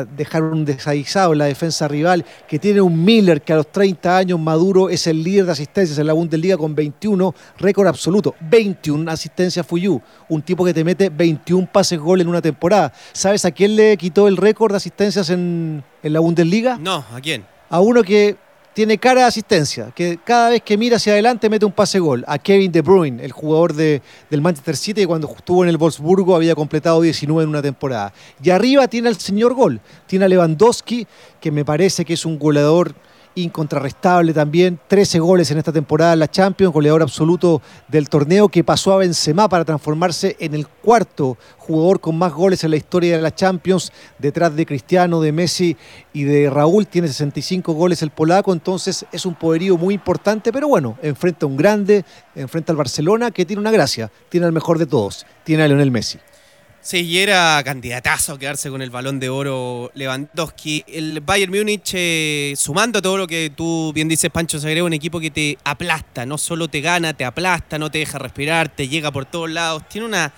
dejar 0.01 0.43
un 0.43 0.65
desaguisado 0.65 1.33
en 1.33 1.39
la 1.39 1.45
defensa 1.47 1.87
rival, 1.89 2.25
que 2.49 2.59
tiene 2.59 2.81
un 2.81 3.05
Miller 3.05 3.43
que 3.43 3.53
a 3.53 3.57
los 3.57 3.71
30 3.71 4.17
años 4.17 4.41
maduro 4.41 4.89
es 4.89 5.07
el 5.07 5.23
líder 5.23 5.47
de 5.47 5.53
asistencias 5.53 5.99
en 5.99 6.07
la 6.07 6.13
Bundesliga 6.13 6.57
con 6.57 6.75
21, 6.75 7.35
récord 7.59 7.87
absoluto, 7.87 8.35
21 8.41 9.11
asistencias 9.11 9.67
Fuyu, 9.67 10.01
un 10.29 10.43
tipo 10.43 10.65
que 10.65 10.75
te 10.75 10.85
mete 10.85 11.11
21 11.11 11.69
pases 11.71 11.99
gol 11.99 12.21
en 12.21 12.29
una 12.29 12.41
temporada. 12.41 12.93
¿Sabes 13.13 13.45
a 13.45 13.51
quién 13.51 13.77
le 13.77 13.97
quitó 13.97 14.29
el 14.29 14.37
récord 14.37 14.73
de 14.73 14.79
asistencias 14.79 15.31
en, 15.31 15.85
en 16.03 16.13
la 16.13 16.21
Bundesliga? 16.21 16.79
No, 16.79 17.05
¿a 17.13 17.21
quién? 17.21 17.45
A 17.69 17.81
uno 17.81 18.03
que 18.03 18.37
tiene 18.75 18.99
cara 18.99 19.23
de 19.23 19.27
asistencia, 19.27 19.91
que 19.95 20.19
cada 20.25 20.51
vez 20.51 20.63
que 20.63 20.79
mira 20.79 20.97
hacia 20.97 21.13
adelante 21.13 21.51
mete 21.51 21.67
un 21.67 21.73
pase 21.73 21.99
gol. 21.99 22.25
A 22.27 22.39
Kevin 22.39 22.73
De 22.73 22.81
Bruyne, 22.81 23.23
el 23.25 23.33
jugador 23.33 23.75
de, 23.75 24.03
del 24.31 24.41
Manchester 24.41 24.77
City, 24.77 25.03
que 25.03 25.07
cuando 25.07 25.29
estuvo 25.29 25.63
en 25.63 25.69
el 25.69 25.77
Wolfsburgo 25.77 26.35
había 26.35 26.55
completado 26.55 27.01
19 27.01 27.45
en 27.45 27.49
una 27.51 27.63
temporada. 27.63 28.13
Y 28.43 28.51
arriba 28.51 28.89
tiene 28.89 29.09
al 29.09 29.17
señor 29.17 29.55
gol, 29.55 29.81
tiene 30.07 30.25
a 30.25 30.29
Lewandowski, 30.29 31.07
que 31.41 31.51
me 31.51 31.65
parece 31.65 32.05
que 32.05 32.15
es 32.15 32.25
un 32.25 32.39
goleador 32.39 32.95
incontrarrestable 33.35 34.33
también, 34.33 34.79
13 34.89 35.19
goles 35.19 35.51
en 35.51 35.59
esta 35.59 35.73
temporada 35.73 36.13
en 36.13 36.19
la 36.19 36.31
Champions, 36.31 36.73
goleador 36.73 37.03
absoluto 37.03 37.63
del 37.89 38.09
torneo 38.09 38.49
que 38.49 38.65
pasó 38.65 38.93
a 38.93 38.99
Benzema 38.99 39.49
para 39.49 39.65
transformarse 39.65 40.37
en 40.39 40.55
el 40.55 40.67
cuarto 40.67 41.37
jugador 41.59 42.01
con 42.01 42.19
más 42.19 42.33
goles 42.33 42.65
en 42.65 42.71
la 42.71 42.77
historia 42.77 43.17
de 43.17 43.23
la 43.23 43.35
Champions, 43.35 43.93
detrás 44.19 44.55
de 44.55 44.67
Cristiano, 44.67 45.21
de 45.21 45.33
Messi 45.33 45.77
y 46.13 46.25
de 46.25 46.51
Raúl, 46.51 46.87
tiene 46.87 47.09
65 47.09 47.73
goles 47.73 48.03
el 48.03 48.11
polaco, 48.11 48.53
entonces 48.53 49.07
es 49.13 49.27
un 49.27 49.35
poderío 49.35 49.77
muy 49.77 49.95
importante, 49.95 50.53
pero 50.53 50.69
bueno, 50.69 50.99
enfrenta 51.03 51.47
a 51.47 51.49
un 51.49 51.57
grande, 51.57 52.05
enfrenta 52.35 52.73
al 52.73 52.77
Barcelona 52.77 53.31
que 53.31 53.45
tiene 53.45 53.61
una 53.61 53.71
gracia, 53.71 54.11
tiene 54.29 54.47
al 54.47 54.53
mejor 54.53 54.79
de 54.79 54.87
todos, 54.87 55.27
tiene 55.45 55.63
a 55.63 55.69
Lionel 55.69 55.91
Messi. 55.91 56.19
Sí, 56.85 57.03
y 57.03 57.19
era 57.19 57.63
candidatazo 57.65 58.33
a 58.33 58.39
quedarse 58.41 58.69
con 58.69 58.83
el 58.83 58.91
balón 58.91 59.21
de 59.21 59.29
oro 59.29 59.93
Lewandowski. 59.95 60.85
El 60.89 61.21
Bayern 61.21 61.53
Múnich, 61.53 61.93
eh, 61.95 62.55
sumando 62.57 63.01
todo 63.01 63.19
lo 63.19 63.29
que 63.29 63.53
tú 63.55 63.93
bien 63.95 64.09
dices, 64.09 64.33
Pancho 64.33 64.59
Sagredo, 64.59 64.87
un 64.87 64.93
equipo 64.93 65.21
que 65.21 65.31
te 65.31 65.57
aplasta, 65.63 66.27
no 66.27 66.39
solo 66.39 66.67
te 66.67 66.81
gana, 66.81 67.15
te 67.15 67.25
aplasta, 67.25 67.79
no 67.79 67.89
te 67.89 67.99
deja 67.99 68.19
respirar, 68.19 68.69
te 68.69 68.89
llega 68.89 69.13
por 69.13 69.27
todos 69.27 69.49
lados. 69.49 69.89
Tiene 69.89 70.09
una 70.09 70.33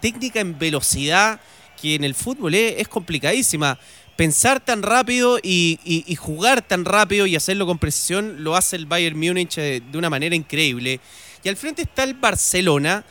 técnica 0.00 0.40
en 0.40 0.58
velocidad 0.58 1.38
que 1.78 1.96
en 1.96 2.04
el 2.04 2.14
fútbol 2.14 2.54
es, 2.54 2.88
complicadísima. 2.88 3.78
Pensar 4.16 4.60
tan 4.60 4.82
rápido 4.82 5.38
y, 5.42 6.16
jugar 6.18 6.62
tan 6.62 6.86
rápido 6.86 7.26
y 7.26 7.36
hacerlo 7.36 7.66
con 7.66 7.78
precisión 7.78 8.42
lo 8.42 8.56
hace 8.56 8.76
el 8.76 8.86
Bayern 8.86 9.18
Múnich 9.18 9.58
eh, 9.58 9.82
de 9.92 9.98
una 9.98 10.08
manera 10.08 10.34
increíble. 10.34 10.98
Y 11.44 11.50
al 11.50 11.56
frente 11.56 11.82
está 11.82 12.04
el 12.04 12.14
Barcelona 12.14 13.04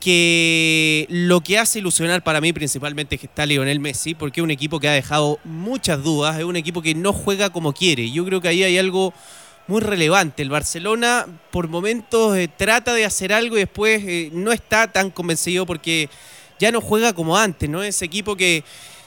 que 0.00 1.06
lo 1.10 1.40
que 1.40 1.58
hace 1.58 1.80
ilusionar 1.80 2.22
para 2.22 2.40
mí 2.40 2.52
principalmente 2.52 3.16
es 3.16 3.20
que 3.20 3.26
está 3.26 3.46
Lionel 3.46 3.80
Messi, 3.80 4.14
porque 4.14 4.40
es 4.40 4.44
un 4.44 4.50
equipo 4.50 4.78
que 4.78 4.88
ha 4.88 4.92
dejado 4.92 5.38
muchas 5.44 6.02
dudas, 6.02 6.38
es 6.38 6.44
un 6.44 6.56
equipo 6.56 6.82
que 6.82 6.94
no 6.94 7.12
juega 7.12 7.50
como 7.50 7.72
quiere. 7.72 8.10
Yo 8.10 8.24
creo 8.24 8.40
que 8.40 8.48
ahí 8.48 8.62
hay 8.62 8.78
algo 8.78 9.12
muy 9.66 9.80
relevante. 9.80 10.42
El 10.42 10.50
Barcelona 10.50 11.26
por 11.50 11.68
momentos 11.68 12.36
eh, 12.36 12.48
trata 12.48 12.94
de 12.94 13.04
hacer 13.04 13.32
algo 13.32 13.56
y 13.56 13.60
después 13.60 14.02
eh, 14.04 14.30
no 14.32 14.52
está 14.52 14.90
tan 14.90 15.10
convencido 15.10 15.66
porque 15.66 16.08
ya 16.58 16.72
no 16.72 16.80
juega 16.80 17.12
como 17.12 17.36
antes, 17.36 17.68
¿no? 17.68 17.82
Ese 17.82 18.04
equipo 18.04 18.36
que 18.36 18.64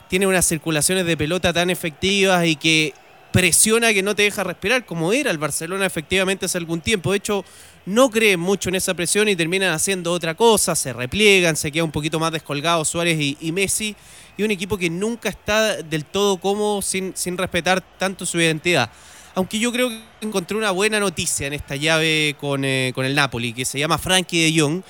tiene 0.07 0.27
unas 0.27 0.45
circulaciones 0.45 1.05
de 1.05 1.17
pelota 1.17 1.53
tan 1.53 1.69
efectivas 1.69 2.45
y 2.45 2.55
que 2.55 2.93
presiona 3.31 3.93
que 3.93 4.03
no 4.03 4.15
te 4.15 4.23
deja 4.23 4.43
respirar, 4.43 4.85
como 4.85 5.13
era 5.13 5.31
el 5.31 5.37
Barcelona 5.37 5.85
efectivamente 5.85 6.45
hace 6.45 6.57
algún 6.57 6.81
tiempo. 6.81 7.11
De 7.11 7.17
hecho, 7.17 7.45
no 7.85 8.09
creen 8.09 8.39
mucho 8.39 8.69
en 8.69 8.75
esa 8.75 8.93
presión 8.93 9.27
y 9.27 9.35
terminan 9.35 9.73
haciendo 9.73 10.11
otra 10.11 10.35
cosa, 10.35 10.75
se 10.75 10.93
repliegan, 10.93 11.55
se 11.55 11.71
queda 11.71 11.83
un 11.83 11.91
poquito 11.91 12.19
más 12.19 12.31
descolgado 12.31 12.85
Suárez 12.85 13.17
y, 13.19 13.51
Messi, 13.51 13.95
y 14.37 14.43
un 14.43 14.51
equipo 14.51 14.77
que 14.77 14.89
nunca 14.89 15.29
está 15.29 15.77
del 15.77 16.05
todo 16.05 16.37
cómodo 16.37 16.81
sin, 16.81 17.13
sin 17.15 17.37
respetar 17.37 17.81
tanto 17.97 18.25
su 18.25 18.39
identidad. 18.39 18.91
Aunque 19.33 19.59
yo 19.59 19.71
creo 19.71 19.89
que 19.89 20.01
encontré 20.21 20.57
una 20.57 20.71
buena 20.71 20.99
noticia 20.99 21.47
en 21.47 21.53
esta 21.53 21.75
llave 21.75 22.35
con, 22.39 22.65
eh, 22.65 22.91
con 22.93 23.05
el 23.05 23.15
Napoli, 23.15 23.53
que 23.53 23.65
se 23.65 23.79
llama 23.79 23.97
Frankie 23.97 24.51
de 24.51 24.59
Jong, 24.59 24.83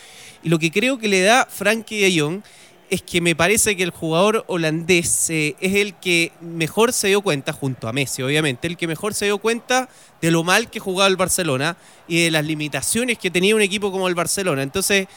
y 0.43 0.49
lo 0.49 0.57
que 0.57 0.71
creo 0.71 0.97
que 0.97 1.07
le 1.07 1.21
da 1.21 1.45
Frankie 1.45 2.01
de 2.01 2.19
Jong 2.19 2.41
es 2.91 3.01
que 3.01 3.21
me 3.21 3.37
parece 3.37 3.77
que 3.77 3.83
el 3.83 3.91
jugador 3.91 4.43
holandés 4.47 5.29
eh, 5.29 5.55
es 5.61 5.75
el 5.75 5.93
que 5.95 6.33
mejor 6.41 6.91
se 6.91 7.07
dio 7.07 7.21
cuenta, 7.21 7.53
junto 7.53 7.87
a 7.87 7.93
Messi 7.93 8.21
obviamente, 8.21 8.67
el 8.67 8.75
que 8.75 8.85
mejor 8.85 9.13
se 9.13 9.25
dio 9.25 9.37
cuenta 9.37 9.87
de 10.21 10.29
lo 10.29 10.43
mal 10.43 10.69
que 10.69 10.81
jugaba 10.81 11.07
el 11.07 11.15
Barcelona 11.15 11.77
y 12.09 12.25
de 12.25 12.31
las 12.31 12.45
limitaciones 12.45 13.17
que 13.17 13.31
tenía 13.31 13.55
un 13.55 13.61
equipo 13.61 13.93
como 13.93 14.09
el 14.09 14.13
Barcelona. 14.13 14.61
Entonces, 14.61 15.07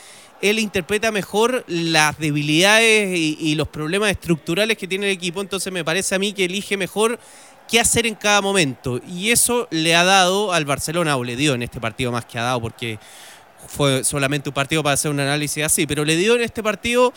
él 0.41 0.61
interpreta 0.61 1.11
mejor 1.11 1.65
las 1.67 2.17
debilidades 2.17 3.19
y, 3.19 3.55
los 3.57 3.67
problemas 3.67 4.13
estructurales 4.13 4.79
que 4.79 4.87
tiene 4.87 5.07
el 5.07 5.13
equipo, 5.13 5.41
entonces 5.41 5.73
me 5.73 5.85
parece 5.85 6.15
a 6.15 6.21
mí 6.21 6.33
que 6.33 6.45
elige 6.45 6.77
mejor 6.77 7.19
qué 7.69 7.81
hacer 7.81 8.07
en 8.07 8.15
cada 8.15 8.41
momento. 8.41 9.01
Y 9.09 9.33
eso 9.33 9.67
le 9.73 9.97
ha 9.97 10.05
dado 10.05 10.53
al 10.53 10.65
Barcelona, 10.65 11.17
o 11.17 11.25
le 11.25 11.35
dio 11.35 11.55
en 11.55 11.65
este 11.65 11.81
partido 11.81 12.13
más 12.13 12.25
que 12.25 12.39
ha 12.39 12.43
dado, 12.45 12.61
porque 12.61 13.01
fue 13.67 14.05
solamente 14.05 14.51
un 14.51 14.55
partido 14.55 14.85
para 14.85 14.95
hacer 14.95 15.11
un 15.11 15.19
análisis 15.19 15.65
así, 15.65 15.89
pero 15.89 16.05
le 16.05 16.17
dio 16.17 16.37
en 16.37 16.43
este 16.43 16.63
partido 16.63 17.13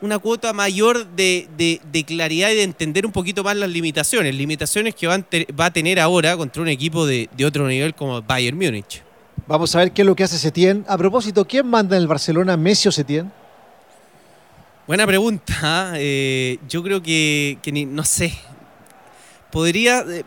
una 0.00 0.18
cuota 0.18 0.52
mayor 0.52 1.06
de, 1.06 2.04
claridad 2.06 2.50
y 2.50 2.56
de 2.56 2.62
entender 2.62 3.04
un 3.06 3.12
poquito 3.12 3.42
más 3.42 3.56
las 3.56 3.70
limitaciones, 3.70 4.34
limitaciones 4.34 4.94
que 4.94 5.06
va 5.06 5.64
a 5.64 5.70
tener 5.70 6.00
ahora 6.00 6.36
contra 6.36 6.62
un 6.62 6.68
equipo 6.68 7.06
de, 7.06 7.28
otro 7.46 7.66
nivel 7.66 7.94
como 7.94 8.22
Bayern 8.22 8.56
Múnich. 8.56 9.02
Vamos 9.46 9.74
a 9.74 9.78
ver 9.78 9.92
qué 9.92 10.02
es 10.02 10.06
lo 10.06 10.14
que 10.14 10.24
hace 10.24 10.38
Setién. 10.38 10.84
A 10.88 10.98
propósito, 10.98 11.44
¿quién 11.46 11.66
manda 11.66 11.96
en 11.96 12.02
el 12.02 12.08
Barcelona, 12.08 12.56
Messi 12.56 12.88
o 12.88 12.92
Setién? 12.92 13.32
Buena 14.86 15.06
pregunta. 15.06 15.54
¿ah? 15.62 15.92
Eh, 15.96 16.58
yo 16.68 16.82
creo 16.82 17.02
que, 17.02 17.58
no 17.88 18.04
sé, 18.04 18.32
podría... 19.50 20.00
Eh, 20.00 20.24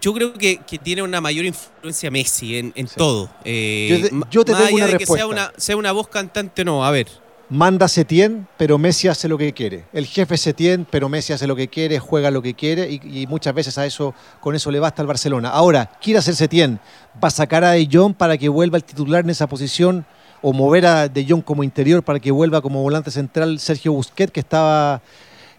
yo 0.00 0.14
creo 0.14 0.32
que, 0.32 0.60
tiene 0.80 1.02
una 1.02 1.20
mayor 1.20 1.44
influencia 1.44 2.08
Messi 2.08 2.56
en, 2.56 2.72
todo. 2.96 3.28
Eh, 3.44 4.08
yo, 4.30 4.44
te, 4.44 4.54
tengo 4.54 4.76
una 4.76 4.86
de 4.86 4.96
que 4.96 5.06
sea 5.06 5.26
una, 5.26 5.52
sea 5.56 5.76
una 5.76 5.90
voz 5.90 6.06
cantante 6.06 6.62
o 6.62 6.64
no, 6.64 6.84
a 6.84 6.92
ver 6.92 7.08
manda 7.50 7.88
Setién, 7.88 8.46
pero 8.56 8.78
Messi 8.78 9.08
hace 9.08 9.28
lo 9.28 9.38
que 9.38 9.52
quiere. 9.52 9.84
El 9.92 10.06
jefe 10.06 10.36
Setién, 10.36 10.86
pero 10.90 11.08
Messi 11.08 11.32
hace 11.32 11.46
lo 11.46 11.56
que 11.56 11.68
quiere, 11.68 11.98
juega 11.98 12.30
lo 12.30 12.42
que 12.42 12.54
quiere 12.54 12.90
y, 12.90 13.26
muchas 13.26 13.54
veces 13.54 13.78
a 13.78 13.86
eso 13.86 14.14
con 14.40 14.54
eso 14.54 14.70
le 14.70 14.80
basta 14.80 15.02
al 15.02 15.08
Barcelona. 15.08 15.50
Ahora, 15.50 15.90
quiere 16.00 16.18
hacer 16.18 16.34
Setién, 16.34 16.80
va 17.22 17.28
a 17.28 17.30
sacar 17.30 17.64
a 17.64 17.72
De 17.72 17.88
Jong 17.90 18.14
para 18.14 18.36
que 18.36 18.48
vuelva 18.48 18.76
el 18.76 18.84
titular 18.84 19.24
en 19.24 19.30
esa 19.30 19.46
posición 19.46 20.04
o 20.42 20.52
mover 20.52 20.86
a 20.86 21.08
De 21.08 21.24
Jong 21.28 21.42
como 21.42 21.64
interior 21.64 22.02
para 22.02 22.20
que 22.20 22.30
vuelva 22.30 22.60
como 22.60 22.82
volante 22.82 23.10
central 23.10 23.58
Sergio 23.58 23.92
Busquets 23.92 24.32
que 24.32 24.40
estaba 24.40 25.02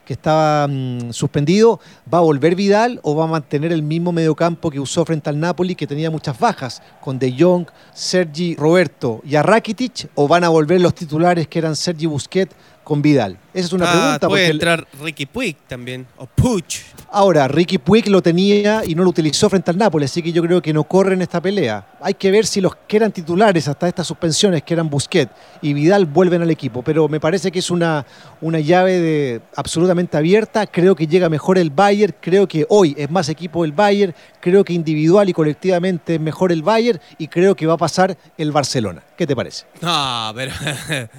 que 0.10 0.13
estaba 0.13 0.67
mm, 0.67 1.12
suspendido, 1.12 1.80
¿va 2.12 2.17
a 2.17 2.22
volver 2.22 2.56
Vidal 2.56 3.00
o 3.04 3.15
va 3.15 3.26
a 3.26 3.28
mantener 3.28 3.72
el 3.72 3.84
mismo 3.84 4.12
mediocampo 4.12 4.72
que 4.72 4.80
usó 4.80 5.06
frente 5.06 5.30
al 5.30 5.39
Napoli, 5.39 5.76
que 5.76 5.86
tenía 5.86 6.10
muchas 6.10 6.39
bajas, 6.39 6.82
con 7.00 7.19
De 7.19 7.32
Jong, 7.38 7.67
Sergi 7.93 8.56
Roberto 8.56 9.22
y 9.24 9.36
a 9.36 9.43
Rakitic, 9.43 10.10
o 10.15 10.28
van 10.28 10.43
a 10.45 10.50
volver 10.50 10.82
los 10.82 10.95
titulares 10.95 11.48
que 11.48 11.60
eran 11.60 11.76
Sergi 11.76 12.08
Busquets 12.08 12.56
con 12.89 13.04
Vidal? 13.04 13.38
Esa 13.54 13.67
es 13.67 13.73
una 13.73 13.86
Ah, 13.88 13.91
pregunta. 13.93 14.28
Puede 14.28 14.43
porque- 14.45 14.52
entrar 14.52 14.88
Ricky 15.04 15.25
Puig 15.28 15.56
también. 15.67 16.08
O 16.17 16.25
Puch. 16.25 16.78
Ahora, 17.12 17.47
Ricky 17.47 17.78
Puig 17.78 18.08
lo 18.10 18.21
tenía 18.21 18.84
y 18.86 18.95
no 18.95 19.04
lo 19.04 19.10
utilizó 19.12 19.47
frente 19.49 19.69
al 19.69 19.78
Nápoles, 19.78 20.10
así 20.12 20.21
que 20.23 20.32
yo 20.32 20.41
creo 20.41 20.62
que 20.62 20.73
no 20.73 20.84
corre 20.84 21.13
en 21.13 21.21
esta 21.21 21.39
pelea. 21.39 21.88
Hay 22.02 22.15
que 22.15 22.32
ver 22.32 22.45
si 22.47 22.62
los 22.62 22.75
que 22.88 22.97
eran 22.97 23.12
titulares 23.12 23.67
hasta 23.67 23.88
estas 23.88 24.08
suspensiones, 24.08 24.63
que 24.63 24.73
eran 24.73 24.89
Busquets 24.89 25.32
y 25.62 25.73
Vidal, 25.73 26.06
vuelven 26.08 26.41
al 26.41 26.49
equipo. 26.49 26.82
Pero 26.84 27.08
me 27.08 27.19
parece 27.19 27.52
que 27.52 27.60
es 27.60 27.69
una, 27.69 28.06
una 28.41 28.60
llave 28.60 28.99
de, 28.99 29.41
absolutamente 29.56 30.17
abierta. 30.17 30.65
Creo 30.65 30.95
que 30.95 31.06
llega 31.08 31.30
mejor 31.30 31.58
el 31.60 31.69
Bayern. 31.69 32.15
Creo 32.19 32.47
que 32.47 32.65
hoy 32.69 32.95
es 32.97 33.10
más 33.12 33.30
equipo 33.30 33.63
el 33.65 33.71
Bayern. 33.71 34.13
Creo 34.41 34.63
que 34.63 34.73
individual 34.73 35.30
y 35.30 35.34
colectivamente 35.34 36.15
es 36.15 36.21
mejor 36.21 36.52
el 36.52 36.63
Bayern. 36.63 36.99
Y 37.19 37.28
creo 37.28 37.56
que 37.56 37.67
va 37.67 37.73
a 37.73 37.78
pasar 37.78 38.17
el 38.38 38.52
Barcelona. 38.52 39.04
¿Qué 39.17 39.28
te 39.28 39.36
parece? 39.36 39.65
No, 39.82 40.32
pero, 40.36 40.52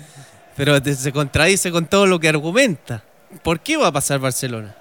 pero 0.60 0.78
se 0.94 1.10
contradice 1.10 1.72
con 1.72 1.86
todo 1.86 2.06
lo 2.06 2.20
que 2.20 2.28
argumenta. 2.28 3.02
¿Por 3.42 3.60
qué 3.60 3.78
va 3.78 3.86
a 3.86 3.92
pasar 3.92 4.18
Barcelona? 4.20 4.76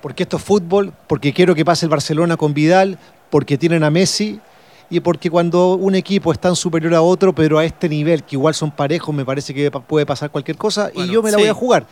Porque 0.00 0.22
esto 0.22 0.38
es 0.38 0.42
fútbol, 0.42 0.94
porque 1.06 1.34
quiero 1.34 1.54
que 1.54 1.66
pase 1.66 1.84
el 1.84 1.90
Barcelona 1.90 2.38
con 2.38 2.54
Vidal, 2.54 2.98
porque 3.28 3.58
tienen 3.58 3.84
a 3.84 3.90
Messi 3.90 4.40
y 4.88 5.00
porque 5.00 5.28
cuando 5.28 5.74
un 5.74 5.94
equipo 5.96 6.32
es 6.32 6.38
tan 6.38 6.56
superior 6.56 6.94
a 6.94 7.02
otro, 7.02 7.34
pero 7.34 7.58
a 7.58 7.64
este 7.66 7.90
nivel, 7.90 8.24
que 8.24 8.36
igual 8.36 8.54
son 8.54 8.70
parejos, 8.70 9.14
me 9.14 9.26
parece 9.26 9.52
que 9.52 9.70
puede 9.70 10.06
pasar 10.06 10.30
cualquier 10.30 10.56
cosa 10.56 10.90
y 10.94 11.06
yo 11.08 11.22
me 11.22 11.30
la 11.30 11.36
sí. 11.36 11.42
voy 11.42 11.50
a 11.50 11.54
jugar. 11.54 11.86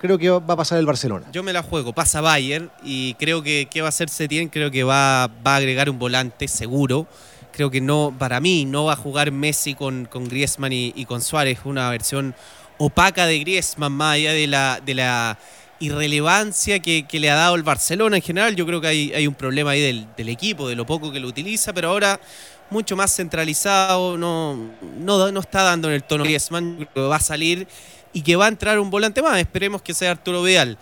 Creo 0.00 0.18
que 0.18 0.30
va 0.30 0.54
a 0.54 0.56
pasar 0.56 0.78
el 0.78 0.86
Barcelona. 0.86 1.26
Yo 1.30 1.44
me 1.44 1.52
la 1.52 1.62
juego, 1.62 1.92
pasa 1.92 2.20
Bayern 2.20 2.72
y 2.82 3.14
creo 3.14 3.44
que 3.44 3.68
qué 3.70 3.82
va 3.82 3.86
a 3.86 3.90
hacer 3.90 4.08
Setién, 4.08 4.48
creo 4.48 4.72
que 4.72 4.82
va, 4.82 5.28
va 5.46 5.54
a 5.54 5.56
agregar 5.58 5.88
un 5.88 6.00
volante 6.00 6.48
seguro. 6.48 7.06
Creo 7.52 7.70
que 7.70 7.80
no, 7.80 8.12
para 8.18 8.40
mí, 8.40 8.64
no 8.64 8.86
va 8.86 8.94
a 8.94 8.96
jugar 8.96 9.30
Messi 9.30 9.76
con, 9.76 10.06
con 10.06 10.28
Griezmann 10.28 10.72
y, 10.72 10.92
y 10.96 11.04
con 11.04 11.22
Suárez, 11.22 11.60
una 11.64 11.88
versión 11.88 12.34
opaca 12.78 13.26
de 13.26 13.38
Griezmann, 13.38 13.92
más 13.92 14.14
allá 14.14 14.32
de 14.32 14.46
la, 14.46 14.80
de 14.84 14.94
la 14.94 15.38
irrelevancia 15.80 16.78
que, 16.80 17.06
que 17.06 17.20
le 17.20 17.30
ha 17.30 17.34
dado 17.34 17.54
el 17.54 17.62
Barcelona 17.62 18.16
en 18.16 18.22
general. 18.22 18.56
Yo 18.56 18.66
creo 18.66 18.80
que 18.80 18.88
hay, 18.88 19.12
hay 19.12 19.26
un 19.26 19.34
problema 19.34 19.70
ahí 19.72 19.80
del, 19.80 20.06
del 20.16 20.28
equipo, 20.28 20.68
de 20.68 20.76
lo 20.76 20.86
poco 20.86 21.12
que 21.12 21.20
lo 21.20 21.28
utiliza, 21.28 21.72
pero 21.72 21.90
ahora 21.90 22.20
mucho 22.70 22.96
más 22.96 23.14
centralizado, 23.14 24.16
no, 24.16 24.56
no, 24.98 25.30
no 25.30 25.40
está 25.40 25.62
dando 25.62 25.88
en 25.88 25.94
el 25.94 26.02
tono 26.02 26.24
Griezmann, 26.24 26.88
que 26.92 27.00
va 27.00 27.16
a 27.16 27.20
salir 27.20 27.68
y 28.12 28.22
que 28.22 28.36
va 28.36 28.46
a 28.46 28.48
entrar 28.48 28.78
un 28.78 28.90
volante 28.90 29.22
más. 29.22 29.38
Esperemos 29.38 29.82
que 29.82 29.94
sea 29.94 30.12
Arturo 30.12 30.42
Vidal. 30.42 30.78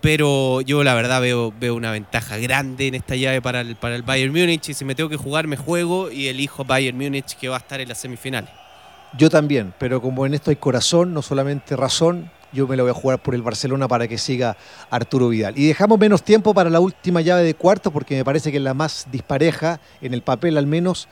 Pero 0.00 0.62
yo 0.62 0.82
la 0.82 0.94
verdad 0.94 1.20
veo, 1.20 1.52
veo 1.60 1.74
una 1.74 1.90
ventaja 1.90 2.38
grande 2.38 2.86
en 2.86 2.94
esta 2.94 3.16
llave 3.16 3.42
para 3.42 3.60
el, 3.60 3.76
para 3.76 3.96
el 3.96 4.02
Bayern 4.02 4.32
Múnich 4.32 4.70
y 4.70 4.74
si 4.74 4.82
me 4.86 4.94
tengo 4.94 5.10
que 5.10 5.18
jugar 5.18 5.46
me 5.46 5.58
juego 5.58 6.10
y 6.10 6.28
elijo 6.28 6.64
Bayern 6.64 6.96
Múnich 6.96 7.36
que 7.36 7.50
va 7.50 7.56
a 7.56 7.58
estar 7.58 7.82
en 7.82 7.88
las 7.90 7.98
semifinales. 7.98 8.59
Yo 9.18 9.28
también, 9.28 9.74
pero 9.78 10.00
como 10.00 10.24
en 10.24 10.34
esto 10.34 10.50
hay 10.50 10.56
corazón, 10.56 11.12
no 11.12 11.22
solamente 11.22 11.74
razón, 11.76 12.30
yo 12.52 12.66
me 12.66 12.76
la 12.76 12.82
voy 12.84 12.90
a 12.90 12.94
jugar 12.94 13.20
por 13.20 13.34
el 13.34 13.42
Barcelona 13.42 13.88
para 13.88 14.06
que 14.08 14.18
siga 14.18 14.56
Arturo 14.88 15.28
Vidal. 15.28 15.58
Y 15.58 15.66
dejamos 15.66 15.98
menos 15.98 16.22
tiempo 16.22 16.54
para 16.54 16.70
la 16.70 16.80
última 16.80 17.20
llave 17.20 17.42
de 17.42 17.54
cuartos 17.54 17.92
porque 17.92 18.16
me 18.16 18.24
parece 18.24 18.50
que 18.50 18.58
es 18.58 18.62
la 18.62 18.74
más 18.74 19.06
dispareja, 19.10 19.80
en 20.00 20.14
el 20.14 20.22
papel 20.22 20.56
al 20.56 20.66
menos. 20.66 21.08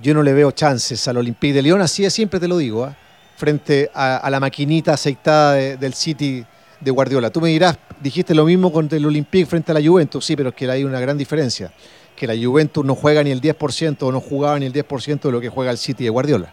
Yo 0.00 0.14
no 0.14 0.22
le 0.22 0.32
veo 0.32 0.50
chances 0.52 1.06
al 1.08 1.16
Olympique 1.16 1.52
de 1.54 1.62
Lyon, 1.62 1.80
así 1.80 2.04
es, 2.04 2.12
siempre 2.12 2.40
te 2.40 2.48
lo 2.48 2.58
digo, 2.58 2.84
¿ah? 2.84 2.96
frente 3.36 3.90
a, 3.94 4.28
la 4.30 4.38
maquinita 4.40 4.94
aceitada 4.94 5.54
de- 5.54 5.76
del 5.76 5.94
City 5.94 6.44
de 6.80 6.90
Guardiola. 6.90 7.30
Tú 7.30 7.40
me 7.40 7.48
dirás, 7.48 7.76
dijiste 8.00 8.34
lo 8.34 8.44
mismo 8.44 8.72
con 8.72 8.88
el 8.90 9.04
Olympique 9.06 9.46
frente 9.46 9.72
a 9.72 9.74
la 9.74 9.86
Juventus, 9.86 10.24
sí, 10.24 10.36
pero 10.36 10.50
es 10.50 10.54
que 10.54 10.68
hay 10.70 10.84
una 10.84 11.00
gran 11.00 11.18
diferencia, 11.18 11.72
que 12.16 12.26
la 12.26 12.34
Juventus 12.34 12.84
no 12.84 12.94
juega 12.94 13.22
ni 13.22 13.30
el 13.30 13.40
10% 13.40 14.02
o 14.02 14.12
no 14.12 14.20
jugaba 14.20 14.58
ni 14.58 14.66
el 14.66 14.72
10% 14.72 15.22
de 15.22 15.32
lo 15.32 15.40
que 15.40 15.48
juega 15.48 15.70
el 15.70 15.78
City 15.78 16.04
de 16.04 16.10
Guardiola. 16.10 16.52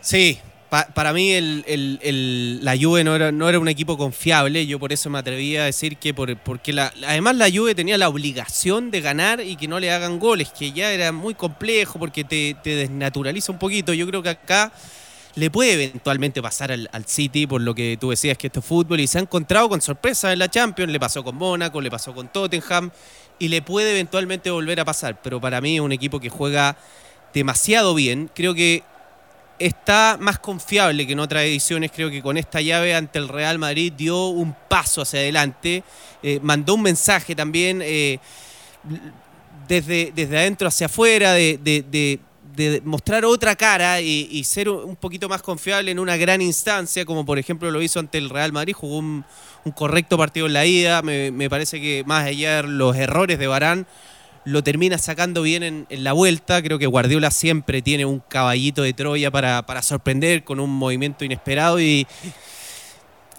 Sí, 0.00 0.38
pa- 0.68 0.86
para 0.94 1.12
mí 1.12 1.32
la 2.62 2.76
Juve 2.76 3.04
no 3.04 3.16
era, 3.16 3.58
un 3.58 3.68
equipo 3.68 3.96
confiable, 3.96 4.66
yo 4.66 4.78
por 4.78 4.92
eso 4.92 5.10
me 5.10 5.18
atreví 5.18 5.56
a 5.56 5.64
decir 5.64 5.96
que 5.96 6.14
por, 6.14 6.36
porque 6.38 6.78
además 7.06 7.36
la 7.36 7.50
Juve 7.50 7.74
tenía 7.74 7.98
la 7.98 8.08
obligación 8.08 8.90
de 8.90 9.00
ganar 9.00 9.40
y 9.40 9.56
que 9.56 9.68
no 9.68 9.80
le 9.80 9.90
hagan 9.90 10.18
goles, 10.18 10.50
que 10.56 10.72
ya 10.72 10.92
era 10.92 11.12
muy 11.12 11.34
complejo 11.34 11.98
porque 11.98 12.24
te, 12.24 12.56
desnaturaliza 12.62 13.52
un 13.52 13.58
poquito. 13.58 13.92
Yo 13.92 14.06
creo 14.06 14.22
que 14.22 14.30
acá 14.30 14.72
le 15.34 15.50
puede 15.50 15.74
eventualmente 15.74 16.42
pasar 16.42 16.72
al, 16.72 17.04
City, 17.06 17.46
por 17.46 17.60
lo 17.60 17.74
que 17.74 17.96
tú 18.00 18.10
decías 18.10 18.36
que 18.36 18.48
esto 18.48 18.60
es 18.60 18.66
fútbol, 18.66 19.00
y 19.00 19.06
se 19.06 19.18
ha 19.18 19.20
encontrado 19.20 19.68
con 19.68 19.80
sorpresas 19.80 20.32
en 20.32 20.38
la 20.38 20.48
Champions, 20.48 20.90
le 20.90 20.98
pasó 20.98 21.22
con 21.22 21.36
Mónaco, 21.36 21.80
le 21.80 21.90
pasó 21.90 22.14
con 22.14 22.28
Tottenham, 22.28 22.90
y 23.38 23.48
le 23.48 23.62
puede 23.62 23.92
eventualmente 23.92 24.50
volver 24.50 24.80
a 24.80 24.84
pasar. 24.84 25.20
Pero 25.22 25.40
para 25.40 25.60
mí 25.60 25.76
es 25.76 25.80
un 25.80 25.92
equipo 25.92 26.18
que 26.18 26.28
juega 26.28 26.76
demasiado 27.32 27.94
bien. 27.94 28.30
Creo 28.34 28.54
que 28.54 28.82
está 29.58 30.16
más 30.20 30.38
confiable 30.38 31.06
que 31.06 31.12
en 31.12 31.20
otras 31.20 31.44
ediciones. 31.44 31.90
Creo 31.94 32.10
que 32.10 32.22
con 32.22 32.36
esta 32.36 32.60
llave 32.60 32.94
ante 32.94 33.18
el 33.18 33.28
Real 33.28 33.58
Madrid 33.58 33.92
dio 33.92 34.26
un 34.28 34.54
paso 34.68 35.02
hacia 35.02 35.20
adelante. 35.20 35.82
Eh, 36.22 36.40
mandó 36.42 36.74
un 36.74 36.82
mensaje 36.82 37.34
también 37.34 37.80
eh, 37.82 38.18
desde, 39.66 40.12
desde 40.14 40.38
adentro 40.38 40.68
hacia 40.68 40.86
afuera, 40.86 41.32
de, 41.32 41.58
de- 41.58 42.20
mostrar 42.84 43.24
otra 43.24 43.54
cara 43.54 44.00
y, 44.00 44.42
ser 44.44 44.68
un 44.68 44.96
poquito 44.96 45.28
más 45.28 45.42
confiable 45.42 45.90
en 45.90 45.98
una 45.98 46.16
gran 46.16 46.42
instancia, 46.42 47.04
como 47.04 47.24
por 47.24 47.38
ejemplo 47.38 47.70
lo 47.70 47.80
hizo 47.80 48.00
ante 48.00 48.18
el 48.18 48.30
Real 48.30 48.52
Madrid. 48.52 48.74
Jugó 48.74 48.98
un, 48.98 49.24
correcto 49.74 50.16
partido 50.16 50.46
en 50.46 50.54
la 50.54 50.64
ida. 50.64 51.02
Me, 51.02 51.50
parece 51.50 51.80
que 51.80 52.02
más 52.06 52.24
allá 52.24 52.62
los 52.62 52.96
errores 52.96 53.38
de 53.38 53.46
Barán, 53.46 53.86
lo 54.48 54.64
termina 54.64 54.98
sacando 54.98 55.42
bien 55.42 55.62
en, 55.62 55.86
la 55.90 56.12
vuelta. 56.12 56.62
Creo 56.62 56.78
que 56.78 56.86
Guardiola 56.86 57.30
siempre 57.30 57.82
tiene 57.82 58.04
un 58.04 58.20
caballito 58.20 58.82
de 58.82 58.92
Troya 58.94 59.30
para, 59.30 59.64
para 59.66 59.82
sorprender 59.82 60.42
con 60.42 60.58
un 60.58 60.70
movimiento 60.70 61.24
inesperado 61.24 61.80
y, 61.80 62.06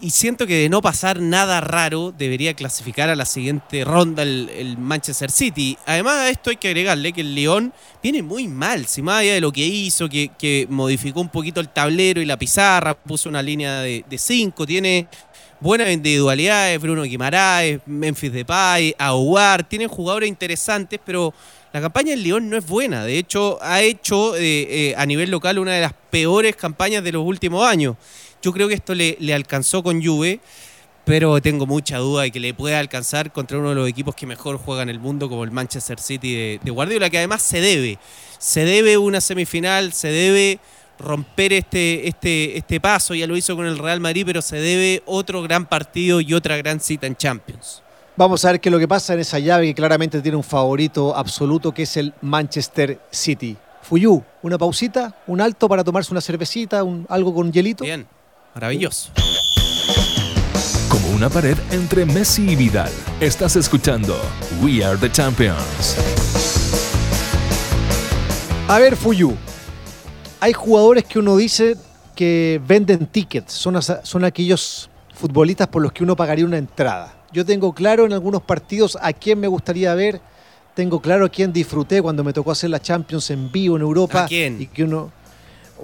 y 0.02 0.12
siento 0.12 0.46
que 0.46 0.56
de 0.56 0.70
no 0.70 0.82
pasar 0.82 1.20
nada 1.20 1.62
raro 1.62 2.14
debería 2.16 2.54
clasificar 2.54 3.10
a 3.10 3.16
la 3.16 3.26
siguiente 3.26 3.84
ronda 3.84 4.22
el, 4.22 4.50
el 4.50 4.78
Manchester 4.78 5.32
City. 5.32 5.78
Además 5.88 6.16
a 6.16 6.30
esto 6.30 6.52
hay 6.52 6.58
que 6.58 6.68
agregarle 6.68 7.12
que 7.12 7.22
el 7.22 7.34
León 7.34 7.74
viene 8.04 8.22
muy 8.22 8.48
mal, 8.48 8.86
si 8.86 9.02
más 9.02 9.22
allá 9.22 9.34
de 9.34 9.42
lo 9.42 9.52
que 9.52 9.66
hizo, 9.66 10.08
que, 10.10 10.30
que 10.38 10.68
modificó 10.70 11.22
un 11.22 11.30
poquito 11.30 11.60
el 11.60 11.70
tablero 11.70 12.22
y 12.22 12.26
la 12.26 12.38
pizarra, 12.38 12.94
puso 12.94 13.30
una 13.30 13.42
línea 13.42 13.82
de 13.82 14.18
5, 14.18 14.66
tiene 14.68 15.08
buenas 15.60 15.90
individualidades, 15.90 16.80
Bruno 16.82 17.04
Guimaraes, 17.04 17.82
Memphis 17.86 18.32
Depay, 18.32 18.96
Aguar, 18.98 19.68
tienen 19.68 19.88
jugadores 19.88 20.30
interesantes, 20.30 21.00
pero 21.06 21.34
la 21.74 21.82
campaña 21.82 22.12
del 22.12 22.24
León 22.24 22.50
no 22.50 22.58
es 22.58 22.66
buena. 22.66 23.04
De 23.04 23.18
hecho, 23.18 23.60
ha 23.62 23.82
hecho 23.82 24.36
eh, 24.36 24.42
eh, 24.92 24.96
a 24.98 25.06
nivel 25.06 25.30
local 25.30 25.60
una 25.60 25.74
de 25.74 25.82
las 25.82 25.94
peores 26.10 26.56
campañas 26.56 27.04
de 27.04 27.12
los 27.12 27.26
últimos 27.26 27.66
años. 27.66 27.96
Yo 28.42 28.54
creo 28.54 28.68
que 28.68 28.74
esto 28.74 28.96
le, 28.96 29.18
alcanzó 29.34 29.84
con 29.84 30.04
Juve, 30.04 30.40
pero 31.04 31.42
tengo 31.42 31.66
mucha 31.66 31.98
duda 31.98 32.24
de 32.24 32.32
que 32.32 32.40
le 32.40 32.54
pueda 32.54 32.80
alcanzar 32.80 33.32
contra 33.32 33.58
uno 33.58 33.70
de 33.70 33.76
los 33.76 33.90
equipos 33.90 34.16
que 34.16 34.26
mejor 34.26 34.58
juega 34.58 34.84
en 34.84 34.90
el 34.90 35.00
mundo, 35.00 35.30
como 35.30 35.44
el 35.44 35.52
Manchester 35.52 36.00
City 36.00 36.36
de, 36.36 36.60
de 36.64 36.72
Guardiola, 36.72 37.10
que 37.10 37.18
además 37.18 37.42
se 37.42 37.60
debe. 37.60 38.00
Se 38.38 38.64
debe 38.64 38.98
una 38.98 39.20
semifinal, 39.20 39.92
se 39.92 40.08
debe 40.08 40.60
romper 41.00 41.54
este, 41.54 42.08
este, 42.08 42.58
este 42.58 42.80
paso, 42.80 43.16
ya 43.16 43.26
lo 43.26 43.36
hizo 43.36 43.56
con 43.56 43.66
el 43.66 43.78
Real 43.78 44.00
Madrid, 44.00 44.24
pero 44.26 44.42
se 44.42 44.58
debe 44.58 45.02
otro 45.06 45.42
gran 45.42 45.66
partido 45.66 46.22
y 46.22 46.34
otra 46.34 46.58
gran 46.58 46.80
cita 46.80 47.08
en 47.08 47.16
Champions. 47.16 47.82
Vamos 48.16 48.44
a 48.44 48.52
ver 48.52 48.60
qué 48.60 48.68
es 48.68 48.74
lo 48.74 48.80
que 48.80 48.88
pasa 48.88 49.14
en 49.14 49.22
esa 49.22 49.40
llave 49.40 49.68
que 49.68 49.74
claramente 49.74 50.22
tiene 50.22 50.36
un 50.36 50.44
favorito 50.44 51.16
absoluto 51.16 51.74
que 51.74 51.84
es 51.84 51.96
el 51.96 52.14
Manchester 52.22 53.00
City. 53.10 53.56
Fuyu, 53.82 54.22
una 54.42 54.58
pausita, 54.58 55.16
un 55.26 55.40
alto 55.40 55.70
para 55.70 55.84
tomarse 55.86 56.12
una 56.12 56.20
cervecita, 56.20 56.84
un, 56.84 57.06
algo 57.10 57.34
con 57.34 57.52
hielito. 57.52 57.86
Bien, 57.86 58.06
maravilloso. 58.54 59.12
Como 60.90 61.12
una 61.12 61.30
pared 61.30 61.58
entre 61.72 62.06
Messi 62.06 62.50
y 62.50 62.56
Vidal. 62.58 62.92
Estás 63.22 63.56
escuchando 63.56 64.20
We 64.62 64.84
Are 64.84 64.98
the 64.98 65.10
Champions. 65.10 65.96
A 68.68 68.80
ver, 68.80 68.98
Fuyu. 68.98 69.36
Hay 70.40 70.54
jugadores 70.54 71.04
que 71.06 71.20
uno 71.20 71.36
dice 71.38 71.76
que 72.16 72.62
venden 72.66 73.08
tickets, 73.08 73.54
son, 73.54 73.78
son 73.82 74.24
aquellos 74.26 74.90
futbolistas 75.14 75.68
por 75.68 75.82
los 75.82 75.92
que 75.92 76.04
uno 76.04 76.16
pagaría 76.16 76.46
una 76.46 76.58
entrada. 76.58 77.14
Yo 77.32 77.46
tengo 77.46 77.74
claro 77.74 78.06
en 78.06 78.14
algunos 78.14 78.42
partidos 78.42 78.98
a 79.02 79.14
quién 79.14 79.40
me 79.40 79.48
gustaría 79.48 79.94
ver, 79.96 80.20
tengo 80.76 81.02
claro 81.02 81.26
a 81.26 81.30
quién 81.30 81.52
disfruté 81.54 82.02
cuando 82.02 82.24
me 82.24 82.34
tocó 82.34 82.52
hacer 82.52 82.70
la 82.70 82.82
Champions 82.82 83.30
en 83.32 83.52
vivo 83.52 83.76
en 83.76 83.82
Europa. 83.82 84.24
¿A 84.24 84.28
quién? 84.28 84.62
Y 84.62 84.68
que 84.68 84.84
uno, 84.84 85.12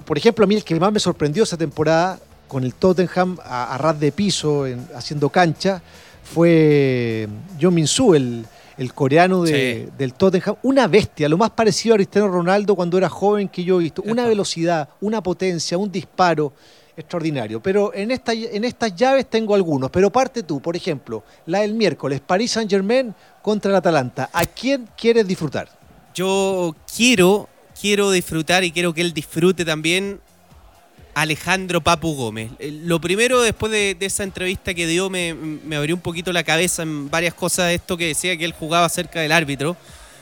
por 0.04 0.16
ejemplo, 0.18 0.44
a 0.44 0.48
mí 0.48 0.54
el 0.56 0.64
que 0.64 0.78
más 0.80 0.92
me 0.92 1.00
sorprendió 1.00 1.42
esa 1.42 1.56
temporada 1.56 2.18
con 2.48 2.64
el 2.64 2.74
Tottenham 2.74 3.38
a, 3.44 3.74
a 3.74 3.78
ras 3.78 3.98
de 4.00 4.10
piso, 4.12 4.66
en- 4.66 4.86
haciendo 4.94 5.28
cancha, 5.28 5.82
fue 6.22 7.28
John 7.60 7.74
Min-soo, 7.74 8.14
el, 8.14 8.46
el 8.78 8.92
coreano 8.92 9.42
de- 9.42 9.86
Sí. 9.86 9.92
del 9.96 10.14
Tottenham. 10.14 10.56
Una 10.62 10.86
bestia, 10.86 11.28
lo 11.28 11.38
más 11.38 11.50
parecido 11.50 11.94
a 11.94 11.98
Cristiano 11.98 12.28
Ronaldo 12.28 12.74
cuando 12.76 12.98
era 12.98 13.08
joven 13.08 13.48
que 13.48 13.64
yo 13.64 13.80
he 13.80 13.84
visto. 13.84 14.02
Una 14.04 14.26
velocidad, 14.26 14.88
una 15.00 15.22
potencia, 15.22 15.78
un 15.78 15.90
disparo 15.90 16.52
extraordinario. 16.96 17.60
Pero 17.62 17.92
en, 17.94 18.10
esta, 18.10 18.32
en 18.32 18.64
estas 18.64 18.94
llaves 18.94 19.26
tengo 19.28 19.54
algunos. 19.54 19.90
Pero 19.90 20.10
parte 20.10 20.42
tú, 20.42 20.60
por 20.60 20.76
ejemplo, 20.76 21.24
la 21.46 21.60
del 21.60 21.74
miércoles, 21.74 22.20
Paris 22.26 22.52
Saint-Germain 22.52 23.14
contra 23.42 23.70
el 23.70 23.76
Atalanta. 23.76 24.30
¿A 24.32 24.44
quién 24.44 24.88
quieres 24.96 25.26
disfrutar? 25.26 25.68
Yo 26.14 26.74
quiero, 26.96 27.48
quiero 27.78 28.10
disfrutar 28.10 28.64
y 28.64 28.72
quiero 28.72 28.94
que 28.94 29.02
él 29.02 29.12
disfrute 29.12 29.64
también 29.64 30.20
Alejandro 31.16 31.80
Papu 31.80 32.14
Gómez. 32.14 32.50
Eh, 32.58 32.70
lo 32.84 33.00
primero, 33.00 33.40
después 33.40 33.72
de, 33.72 33.96
esa 34.00 34.22
entrevista 34.22 34.74
que 34.74 34.86
dio, 34.86 35.08
me, 35.08 35.34
abrió 35.74 35.94
un 35.94 36.02
poquito 36.02 36.30
la 36.30 36.44
cabeza 36.44 36.82
en 36.82 37.08
varias 37.08 37.32
cosas. 37.32 37.72
Esto 37.72 37.96
que 37.96 38.08
decía 38.08 38.36
que 38.36 38.44
él 38.44 38.52
jugaba 38.52 38.86
cerca 38.90 39.22
del 39.22 39.32
árbitro. 39.32 39.78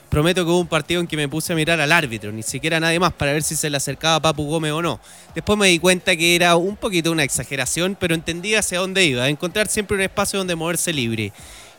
Prometo 0.08 0.44
que 0.44 0.52
hubo 0.52 0.60
un 0.60 0.68
partido 0.68 1.00
en 1.00 1.08
que 1.08 1.16
me 1.16 1.28
puse 1.28 1.52
a 1.52 1.56
mirar 1.56 1.80
al 1.80 1.90
árbitro, 1.90 2.30
ni 2.30 2.44
siquiera 2.44 2.78
nadie 2.78 3.00
más, 3.00 3.12
para 3.12 3.32
ver 3.32 3.42
si 3.42 3.56
se 3.56 3.68
le 3.68 3.76
acercaba 3.76 4.14
a 4.14 4.22
Papu 4.22 4.44
Gómez 4.44 4.70
o 4.70 4.80
no. 4.80 5.00
Después 5.34 5.58
me 5.58 5.66
di 5.66 5.80
cuenta 5.80 6.14
que 6.14 6.36
era 6.36 6.54
un 6.54 6.76
poquito 6.76 7.10
una 7.10 7.24
exageración, 7.24 7.96
pero 7.98 8.14
entendí 8.14 8.54
hacia 8.54 8.78
dónde 8.78 9.04
iba, 9.04 9.28
encontrar 9.28 9.66
siempre 9.66 9.96
un 9.96 10.02
espacio 10.04 10.38
donde 10.38 10.54
moverse 10.54 10.92
libre. 10.92 11.32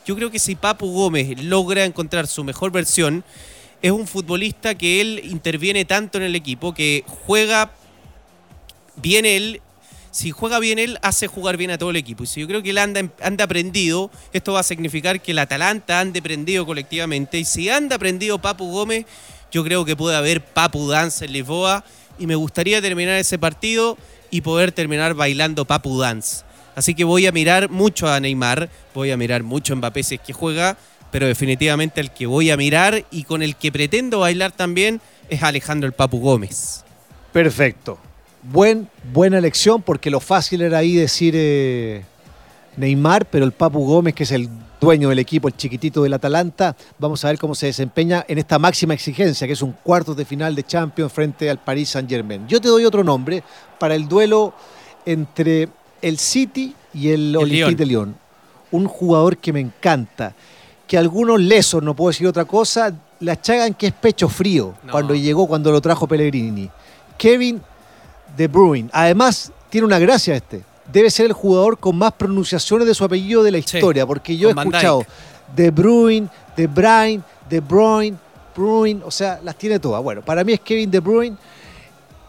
Yo 0.04 0.14
creo 0.14 0.30
que 0.30 0.38
si 0.38 0.56
Papu 0.56 0.92
Gómez 0.92 1.42
logra 1.42 1.86
encontrar 1.86 2.26
su 2.26 2.44
mejor 2.44 2.70
versión, 2.70 3.24
es 3.80 3.92
un 3.92 4.06
futbolista 4.06 4.74
que 4.74 5.00
él 5.00 5.22
interviene 5.24 5.86
tanto 5.86 6.18
en 6.18 6.24
el 6.24 6.34
equipo, 6.34 6.74
que 6.74 7.02
juega 7.24 7.70
bien 8.96 9.26
él, 9.26 9.60
si 10.10 10.30
juega 10.30 10.58
bien 10.58 10.78
él, 10.78 10.98
hace 11.02 11.26
jugar 11.26 11.56
bien 11.56 11.70
a 11.70 11.78
todo 11.78 11.90
el 11.90 11.96
equipo. 11.96 12.24
Y 12.24 12.26
si 12.26 12.40
yo 12.40 12.48
creo 12.48 12.62
que 12.62 12.70
él 12.70 12.78
anda, 12.78 13.02
anda 13.22 13.44
aprendido, 13.44 14.10
esto 14.32 14.54
va 14.54 14.60
a 14.60 14.62
significar 14.62 15.20
que 15.20 15.32
el 15.32 15.38
Atalanta 15.38 16.00
ande 16.00 16.20
aprendido 16.20 16.64
colectivamente. 16.64 17.38
Y 17.38 17.44
si 17.44 17.68
anda 17.68 17.96
aprendido 17.96 18.40
Papu 18.40 18.70
Gómez, 18.70 19.04
yo 19.52 19.62
creo 19.62 19.84
que 19.84 19.96
puede 19.96 20.16
haber 20.16 20.44
Papu 20.44 20.88
Dance 20.88 21.24
en 21.24 21.32
Lisboa. 21.32 21.84
Y 22.18 22.26
me 22.26 22.34
gustaría 22.34 22.80
terminar 22.80 23.16
ese 23.16 23.38
partido 23.38 23.98
y 24.30 24.40
poder 24.40 24.72
terminar 24.72 25.14
bailando 25.14 25.66
Papu 25.66 25.98
Dance. 25.98 26.44
Así 26.74 26.94
que 26.94 27.04
voy 27.04 27.26
a 27.26 27.32
mirar 27.32 27.70
mucho 27.70 28.08
a 28.08 28.20
Neymar, 28.20 28.68
voy 28.94 29.10
a 29.10 29.16
mirar 29.16 29.42
mucho 29.42 29.72
a 29.72 29.76
Mbappé 29.76 30.02
si 30.02 30.16
es 30.16 30.20
que 30.20 30.34
juega, 30.34 30.76
pero 31.10 31.26
definitivamente 31.26 32.02
el 32.02 32.10
que 32.10 32.26
voy 32.26 32.50
a 32.50 32.56
mirar 32.58 33.06
y 33.10 33.24
con 33.24 33.42
el 33.42 33.56
que 33.56 33.72
pretendo 33.72 34.20
bailar 34.20 34.52
también 34.52 35.00
es 35.30 35.42
Alejandro 35.42 35.86
el 35.86 35.94
Papu 35.94 36.20
Gómez. 36.20 36.84
Perfecto. 37.32 37.98
Buen, 38.52 38.88
buena 39.12 39.38
elección, 39.38 39.82
porque 39.82 40.08
lo 40.08 40.20
fácil 40.20 40.62
era 40.62 40.78
ahí 40.78 40.94
decir 40.94 41.34
eh, 41.36 42.04
Neymar, 42.76 43.26
pero 43.26 43.44
el 43.44 43.50
Papu 43.50 43.84
Gómez, 43.84 44.14
que 44.14 44.22
es 44.22 44.30
el 44.30 44.48
dueño 44.80 45.08
del 45.08 45.18
equipo, 45.18 45.48
el 45.48 45.56
chiquitito 45.56 46.02
del 46.02 46.14
Atalanta, 46.14 46.76
vamos 46.98 47.24
a 47.24 47.28
ver 47.28 47.38
cómo 47.38 47.56
se 47.56 47.66
desempeña 47.66 48.24
en 48.28 48.38
esta 48.38 48.60
máxima 48.60 48.94
exigencia, 48.94 49.48
que 49.48 49.54
es 49.54 49.62
un 49.62 49.72
cuarto 49.72 50.14
de 50.14 50.24
final 50.24 50.54
de 50.54 50.62
Champions 50.62 51.12
frente 51.12 51.50
al 51.50 51.58
Paris 51.58 51.88
Saint 51.88 52.08
Germain. 52.08 52.46
Yo 52.46 52.60
te 52.60 52.68
doy 52.68 52.84
otro 52.84 53.02
nombre 53.02 53.42
para 53.80 53.96
el 53.96 54.06
duelo 54.06 54.54
entre 55.04 55.68
el 56.00 56.18
City 56.18 56.72
y 56.94 57.08
el, 57.08 57.36
Olympique 57.36 57.74
de 57.74 57.86
Lyon. 57.86 58.16
Un 58.70 58.86
jugador 58.86 59.38
que 59.38 59.52
me 59.52 59.60
encanta, 59.60 60.34
que 60.86 60.96
algunos 60.96 61.40
lesos, 61.40 61.82
no 61.82 61.96
puedo 61.96 62.10
decir 62.10 62.28
otra 62.28 62.44
cosa, 62.44 62.94
le 63.18 63.32
achagan 63.32 63.74
que 63.74 63.88
es 63.88 63.92
pecho 63.92 64.28
frío 64.28 64.74
cuando 64.90 65.16
llegó, 65.16 65.48
cuando 65.48 65.72
lo 65.72 65.80
trajo 65.80 66.06
Pellegrini. 66.06 66.70
Kevin 67.18 67.60
de 68.36 68.48
Bruyne. 68.48 68.88
Además, 68.92 69.52
tiene 69.70 69.86
una 69.86 69.98
gracia 69.98 70.34
este. 70.36 70.62
Debe 70.92 71.10
ser 71.10 71.26
el 71.26 71.32
jugador 71.32 71.78
con 71.78 71.96
más 71.96 72.12
pronunciaciones 72.12 72.86
de 72.86 72.94
su 72.94 73.04
apellido 73.04 73.42
de 73.42 73.50
la 73.50 73.58
historia, 73.58 74.06
porque 74.06 74.36
yo 74.36 74.48
he 74.48 74.52
escuchado 74.52 75.04
De 75.54 75.70
Bruyne, 75.70 76.28
De 76.56 76.66
Bruyne, 76.66 77.22
De 77.48 77.60
Bruyne, 77.60 78.16
Bruyne, 78.54 79.02
o 79.04 79.10
sea, 79.10 79.40
las 79.42 79.56
tiene 79.56 79.78
todas. 79.78 80.02
Bueno, 80.02 80.22
para 80.22 80.44
mí 80.44 80.52
es 80.52 80.60
Kevin 80.60 80.90
De 80.90 81.00
Bruyne, 81.00 81.36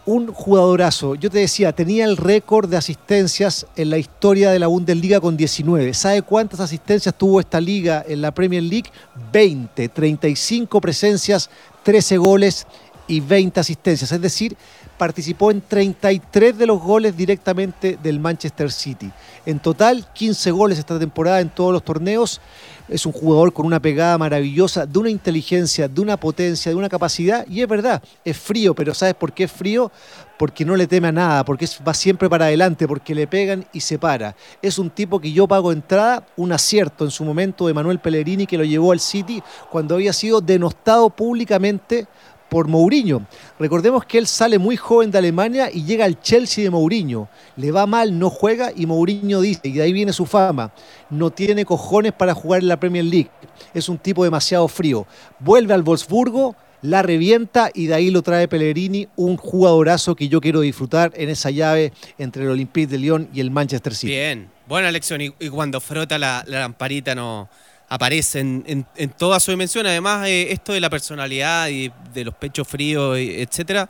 un 0.08 0.32
jugadorazo. 0.32 1.14
Yo 1.16 1.30
te 1.30 1.38
decía, 1.38 1.72
tenía 1.72 2.06
el 2.06 2.16
récord 2.16 2.68
de 2.68 2.78
asistencias 2.78 3.66
en 3.76 3.90
la 3.90 3.98
historia 3.98 4.50
de 4.50 4.58
la 4.58 4.66
Bundesliga 4.66 5.20
con 5.20 5.36
19. 5.36 5.92
¿Sabe 5.92 6.22
cuántas 6.22 6.60
asistencias 6.60 7.14
tuvo 7.14 7.40
esta 7.40 7.60
liga 7.60 8.02
en 8.08 8.22
la 8.22 8.32
Premier 8.32 8.62
League? 8.62 8.90
20, 9.32 9.88
35 9.90 10.80
presencias, 10.80 11.50
13 11.82 12.16
goles 12.16 12.66
y 13.06 13.20
20 13.20 13.60
asistencias. 13.60 14.10
Es 14.10 14.20
decir, 14.20 14.56
participó 14.98 15.50
en 15.50 15.62
33 15.62 16.58
de 16.58 16.66
los 16.66 16.82
goles 16.82 17.16
directamente 17.16 17.98
del 18.02 18.20
Manchester 18.20 18.70
City. 18.70 19.10
En 19.46 19.60
total, 19.60 20.06
15 20.12 20.50
goles 20.50 20.78
esta 20.78 20.98
temporada 20.98 21.40
en 21.40 21.48
todos 21.48 21.72
los 21.72 21.84
torneos. 21.84 22.40
Es 22.88 23.06
un 23.06 23.12
jugador 23.12 23.52
con 23.52 23.66
una 23.66 23.80
pegada 23.80 24.18
maravillosa, 24.18 24.86
de 24.86 24.98
una 24.98 25.10
inteligencia, 25.10 25.88
de 25.88 26.00
una 26.00 26.16
potencia, 26.16 26.70
de 26.70 26.76
una 26.76 26.88
capacidad. 26.88 27.46
Y 27.46 27.62
es 27.62 27.68
verdad, 27.68 28.02
es 28.24 28.36
frío, 28.36 28.74
pero 28.74 28.92
¿sabes 28.94 29.14
por 29.14 29.32
qué 29.32 29.44
es 29.44 29.52
frío? 29.52 29.92
Porque 30.38 30.64
no 30.64 30.74
le 30.74 30.86
teme 30.86 31.08
a 31.08 31.12
nada, 31.12 31.44
porque 31.44 31.66
va 31.86 31.94
siempre 31.94 32.28
para 32.28 32.46
adelante, 32.46 32.88
porque 32.88 33.14
le 33.14 33.26
pegan 33.26 33.66
y 33.72 33.80
se 33.80 33.98
para. 33.98 34.36
Es 34.62 34.78
un 34.78 34.90
tipo 34.90 35.20
que 35.20 35.32
yo 35.32 35.46
pago 35.46 35.70
entrada, 35.70 36.26
un 36.36 36.52
acierto 36.52 37.04
en 37.04 37.10
su 37.10 37.24
momento 37.24 37.66
de 37.66 37.74
Manuel 37.74 38.00
Pellegrini 38.00 38.46
que 38.46 38.58
lo 38.58 38.64
llevó 38.64 38.92
al 38.92 39.00
City 39.00 39.42
cuando 39.70 39.94
había 39.94 40.12
sido 40.12 40.40
denostado 40.40 41.10
públicamente 41.10 42.06
por 42.48 42.68
Mourinho. 42.68 43.26
Recordemos 43.58 44.04
que 44.04 44.18
él 44.18 44.26
sale 44.26 44.58
muy 44.58 44.76
joven 44.76 45.10
de 45.10 45.18
Alemania 45.18 45.70
y 45.72 45.84
llega 45.84 46.04
al 46.04 46.20
Chelsea 46.20 46.64
de 46.64 46.70
Mourinho. 46.70 47.28
Le 47.56 47.70
va 47.70 47.86
mal, 47.86 48.18
no 48.18 48.30
juega 48.30 48.72
y 48.74 48.86
Mourinho 48.86 49.40
dice, 49.40 49.60
y 49.64 49.72
de 49.72 49.82
ahí 49.82 49.92
viene 49.92 50.12
su 50.12 50.26
fama, 50.26 50.72
no 51.10 51.30
tiene 51.30 51.64
cojones 51.64 52.12
para 52.12 52.34
jugar 52.34 52.62
en 52.62 52.68
la 52.68 52.80
Premier 52.80 53.04
League. 53.04 53.30
Es 53.74 53.88
un 53.88 53.98
tipo 53.98 54.24
demasiado 54.24 54.66
frío. 54.68 55.06
Vuelve 55.38 55.74
al 55.74 55.82
Wolfsburgo, 55.82 56.56
la 56.82 57.02
revienta 57.02 57.70
y 57.74 57.86
de 57.86 57.94
ahí 57.94 58.10
lo 58.10 58.22
trae 58.22 58.48
Pellegrini, 58.48 59.08
un 59.16 59.36
jugadorazo 59.36 60.14
que 60.14 60.28
yo 60.28 60.40
quiero 60.40 60.60
disfrutar 60.60 61.12
en 61.16 61.28
esa 61.28 61.50
llave 61.50 61.92
entre 62.18 62.44
el 62.44 62.50
Olympique 62.50 62.86
de 62.86 62.98
Lyon 62.98 63.28
y 63.34 63.40
el 63.40 63.50
Manchester 63.50 63.94
City. 63.94 64.12
Bien, 64.12 64.48
buena 64.66 64.90
lección 64.90 65.20
y, 65.20 65.30
cuando 65.50 65.80
frota 65.80 66.18
la 66.18 66.44
lamparita 66.46 67.14
no 67.14 67.48
aparece 67.88 68.40
en, 68.40 68.86
toda 69.16 69.40
su 69.40 69.50
dimensión. 69.50 69.86
Además, 69.86 70.26
eh, 70.28 70.52
esto 70.52 70.72
de 70.72 70.80
la 70.80 70.90
personalidad 70.90 71.68
y 71.68 71.90
de 72.12 72.24
los 72.24 72.34
pechos 72.34 72.68
fríos, 72.68 73.16
etcétera. 73.18 73.88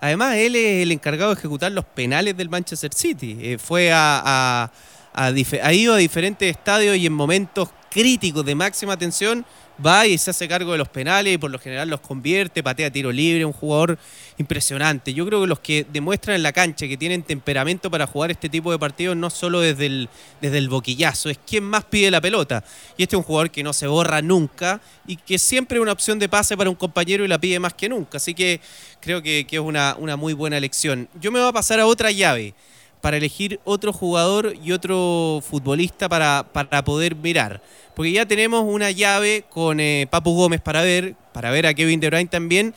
Además, 0.00 0.36
él 0.36 0.56
es 0.56 0.82
el 0.82 0.92
encargado 0.92 1.34
de 1.34 1.38
ejecutar 1.38 1.72
los 1.72 1.84
penales 1.84 2.36
del 2.36 2.48
Manchester 2.48 2.92
City. 2.94 3.36
Eh, 3.40 3.58
fue 3.58 3.92
a, 3.92 4.70
ha 5.12 5.72
ido 5.72 5.94
a 5.94 5.96
diferentes 5.98 6.50
estadios 6.50 6.96
y 6.96 7.06
en 7.06 7.12
momentos 7.12 7.68
críticos 7.90 8.44
de 8.44 8.54
máxima 8.54 8.96
tensión 8.96 9.44
va 9.84 10.06
y 10.06 10.18
se 10.18 10.30
hace 10.30 10.46
cargo 10.46 10.72
de 10.72 10.78
los 10.78 10.88
penales 10.88 11.34
y 11.34 11.38
por 11.38 11.50
lo 11.50 11.58
general 11.58 11.88
los 11.88 12.00
convierte, 12.00 12.62
patea 12.62 12.90
tiro 12.90 13.10
libre, 13.10 13.44
un 13.44 13.52
jugador 13.52 13.98
impresionante. 14.38 15.12
Yo 15.14 15.26
creo 15.26 15.40
que 15.40 15.46
los 15.46 15.60
que 15.60 15.86
demuestran 15.90 16.36
en 16.36 16.42
la 16.42 16.52
cancha 16.52 16.86
que 16.86 16.96
tienen 16.96 17.22
temperamento 17.22 17.90
para 17.90 18.06
jugar 18.06 18.30
este 18.30 18.48
tipo 18.48 18.70
de 18.70 18.78
partidos 18.78 19.16
no 19.16 19.30
solo 19.30 19.60
desde 19.60 19.86
el, 19.86 20.08
desde 20.40 20.58
el 20.58 20.68
boquillazo, 20.68 21.30
es 21.30 21.38
quien 21.38 21.64
más 21.64 21.84
pide 21.84 22.10
la 22.10 22.20
pelota. 22.20 22.62
Y 22.96 23.02
este 23.02 23.16
es 23.16 23.18
un 23.18 23.24
jugador 23.24 23.50
que 23.50 23.62
no 23.62 23.72
se 23.72 23.86
borra 23.86 24.22
nunca 24.22 24.80
y 25.06 25.16
que 25.16 25.38
siempre 25.38 25.78
es 25.78 25.82
una 25.82 25.92
opción 25.92 26.18
de 26.18 26.28
pase 26.28 26.56
para 26.56 26.70
un 26.70 26.76
compañero 26.76 27.24
y 27.24 27.28
la 27.28 27.38
pide 27.38 27.58
más 27.58 27.74
que 27.74 27.88
nunca. 27.88 28.18
Así 28.18 28.34
que 28.34 28.60
creo 29.00 29.22
que, 29.22 29.46
es 29.50 29.60
una, 29.60 29.96
una 29.98 30.16
muy 30.16 30.32
buena 30.32 30.56
elección. 30.58 31.08
Yo 31.20 31.32
me 31.32 31.40
voy 31.40 31.48
a 31.48 31.52
pasar 31.52 31.80
a 31.80 31.86
otra 31.86 32.10
llave 32.10 32.54
para 33.00 33.16
elegir 33.16 33.60
otro 33.64 33.92
jugador 33.92 34.54
y 34.62 34.72
otro 34.72 35.42
futbolista 35.48 36.08
para, 36.08 36.46
para 36.52 36.84
poder 36.84 37.16
mirar. 37.16 37.62
Porque 37.94 38.12
ya 38.12 38.26
tenemos 38.26 38.64
una 38.66 38.90
llave 38.90 39.44
con 39.50 39.80
eh, 39.80 40.06
Papu 40.10 40.34
Gómez 40.34 40.60
para 40.60 40.82
ver, 40.82 41.14
para 41.32 41.50
ver 41.50 41.66
a 41.66 41.74
Kevin 41.74 42.00
De 42.00 42.08
Bruyne 42.08 42.28
también. 42.28 42.74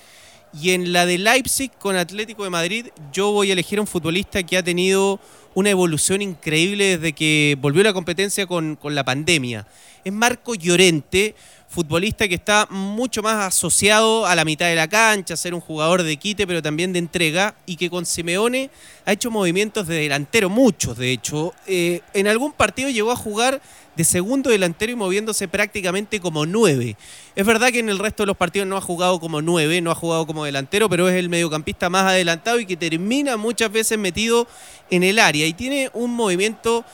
Y 0.60 0.72
en 0.72 0.94
la 0.94 1.06
de 1.06 1.18
Leipzig 1.18 1.72
con 1.80 1.96
Atlético 1.96 2.44
de 2.44 2.50
Madrid, 2.50 2.88
yo 3.12 3.32
voy 3.32 3.50
a 3.50 3.54
elegir 3.54 3.80
a 3.80 3.82
un 3.82 3.88
futbolista 3.88 4.44
que 4.44 4.58
ha 4.58 4.64
tenido 4.64 5.20
una 5.56 5.70
evolución 5.70 6.22
increíble 6.22 6.98
desde 6.98 7.14
que 7.14 7.58
volvió 7.60 7.84
la 7.84 7.94
competencia 7.94 8.46
con, 8.46 8.76
con 8.76 8.96
la 8.96 9.04
pandemia. 9.04 9.68
Es 10.04 10.14
Marco 10.14 10.56
Llorente, 10.56 11.36
futbolista 11.74 12.28
que 12.28 12.36
está 12.36 12.68
mucho 12.70 13.24
más 13.24 13.48
asociado 13.48 14.28
a 14.28 14.36
la 14.36 14.46
mitad 14.46 14.68
de 14.68 14.76
la 14.76 14.88
cancha, 14.88 15.34
a 15.34 15.38
ser 15.38 15.56
un 15.56 15.60
jugador 15.60 16.04
de 16.04 16.18
quite, 16.18 16.46
pero 16.46 16.62
también 16.62 16.94
de 16.94 17.00
entrega, 17.00 17.56
y 17.66 17.78
que 17.78 17.90
con 17.90 18.06
Simeone 18.06 18.70
ha 19.06 19.12
hecho 19.12 19.32
movimientos 19.32 19.88
de 19.88 19.96
delantero, 19.96 20.50
muchos 20.50 20.98
de 20.98 21.12
hecho. 21.12 21.52
Eh, 21.66 22.02
en 22.14 22.28
algún 22.28 22.52
partido 22.52 22.90
llegó 22.90 23.12
a 23.12 23.16
jugar 23.16 23.60
de 23.96 24.04
segundo 24.04 24.50
delantero 24.52 24.92
y 24.92 24.96
moviéndose 24.96 25.48
prácticamente 25.48 26.20
como 26.20 26.46
nueve. 26.46 26.96
Es 27.36 27.46
verdad 27.46 27.70
que 27.72 27.80
en 27.80 27.90
el 27.90 28.00
resto 28.00 28.24
de 28.24 28.28
los 28.28 28.38
partidos 28.38 28.68
no 28.68 28.78
ha 28.78 28.82
jugado 28.82 29.20
como 29.20 29.42
nueve, 29.42 29.82
no 29.82 29.90
ha 29.90 29.96
jugado 29.96 30.28
como 30.28 30.46
delantero, 30.46 30.90
pero 30.90 31.10
es 31.10 31.16
el 31.16 31.30
mediocampista 31.30 31.90
más 31.90 32.04
adelantado 32.04 32.60
y 32.60 32.66
que 32.66 32.78
termina 32.78 33.36
muchas 33.38 33.72
veces 33.72 33.98
metido 33.98 34.48
en 34.90 35.04
el 35.04 35.18
área 35.18 35.48
y 35.48 35.54
tiene 35.54 35.90
un 35.94 36.14
movimiento 36.14 36.86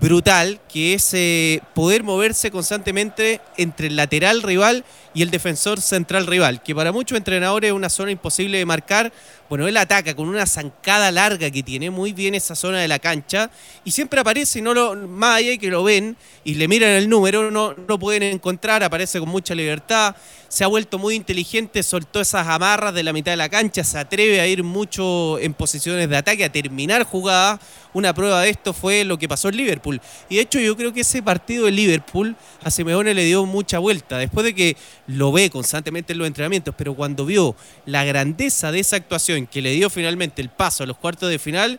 brutal, 0.00 0.60
que 0.68 0.94
es 0.94 1.14
eh, 1.14 1.62
poder 1.74 2.02
moverse 2.02 2.50
constantemente 2.50 3.40
entre 3.56 3.86
el 3.88 3.96
lateral 3.96 4.42
rival 4.42 4.84
y 5.14 5.22
el 5.22 5.30
defensor 5.30 5.80
central 5.80 6.26
rival, 6.26 6.62
que 6.62 6.74
para 6.74 6.92
muchos 6.92 7.16
entrenadores 7.16 7.68
es 7.68 7.74
una 7.74 7.88
zona 7.88 8.10
imposible 8.10 8.58
de 8.58 8.66
marcar. 8.66 9.12
Bueno, 9.48 9.66
él 9.66 9.76
ataca 9.78 10.14
con 10.14 10.28
una 10.28 10.46
zancada 10.46 11.10
larga 11.10 11.50
que 11.50 11.62
tiene 11.62 11.90
muy 11.90 12.12
bien 12.12 12.34
esa 12.34 12.54
zona 12.54 12.80
de 12.80 12.88
la 12.88 12.98
cancha 12.98 13.50
y 13.82 13.90
siempre 13.90 14.20
aparece, 14.20 14.60
no 14.60 14.74
lo, 14.74 14.94
más 14.94 15.38
allá 15.38 15.56
que 15.56 15.68
lo 15.68 15.82
ven 15.82 16.16
y 16.44 16.54
le 16.54 16.68
miran 16.68 16.90
el 16.90 17.08
número, 17.08 17.50
no 17.50 17.72
lo 17.72 17.98
pueden 17.98 18.22
encontrar, 18.24 18.84
aparece 18.84 19.18
con 19.18 19.30
mucha 19.30 19.54
libertad, 19.54 20.14
se 20.48 20.64
ha 20.64 20.66
vuelto 20.66 20.98
muy 20.98 21.14
inteligente, 21.14 21.82
soltó 21.82 22.20
esas 22.20 22.46
amarras 22.48 22.94
de 22.94 23.02
la 23.02 23.12
mitad 23.12 23.32
de 23.32 23.36
la 23.36 23.50
cancha, 23.50 23.84
se 23.84 23.98
atreve 23.98 24.40
a 24.40 24.46
ir 24.46 24.64
mucho 24.64 25.38
en 25.38 25.52
posiciones 25.52 26.08
de 26.08 26.16
ataque, 26.16 26.44
a 26.44 26.50
terminar 26.50 27.02
jugadas. 27.04 27.60
Una 27.92 28.14
prueba 28.14 28.40
de 28.40 28.50
esto 28.50 28.72
fue 28.72 29.04
lo 29.04 29.18
que 29.18 29.28
pasó 29.28 29.50
en 29.50 29.56
Liverpool. 29.58 30.00
Y 30.30 30.36
de 30.36 30.42
hecho 30.42 30.58
yo 30.58 30.74
creo 30.74 30.92
que 30.92 31.02
ese 31.02 31.22
partido 31.22 31.66
de 31.66 31.72
Liverpool 31.72 32.34
a 32.62 32.70
Simeone 32.70 33.12
le 33.12 33.24
dio 33.24 33.44
mucha 33.44 33.78
vuelta, 33.78 34.16
después 34.16 34.44
de 34.44 34.54
que 34.54 34.76
lo 35.06 35.32
ve 35.32 35.50
constantemente 35.50 36.14
en 36.14 36.18
los 36.18 36.26
entrenamientos, 36.26 36.74
pero 36.76 36.94
cuando 36.94 37.26
vio 37.26 37.54
la 37.84 38.04
grandeza 38.04 38.72
de 38.72 38.80
esa 38.80 38.96
actuación 38.96 39.46
que 39.46 39.60
le 39.60 39.72
dio 39.72 39.90
finalmente 39.90 40.40
el 40.40 40.48
paso 40.48 40.82
a 40.82 40.86
los 40.86 40.96
cuartos 40.96 41.28
de 41.28 41.38
final, 41.38 41.78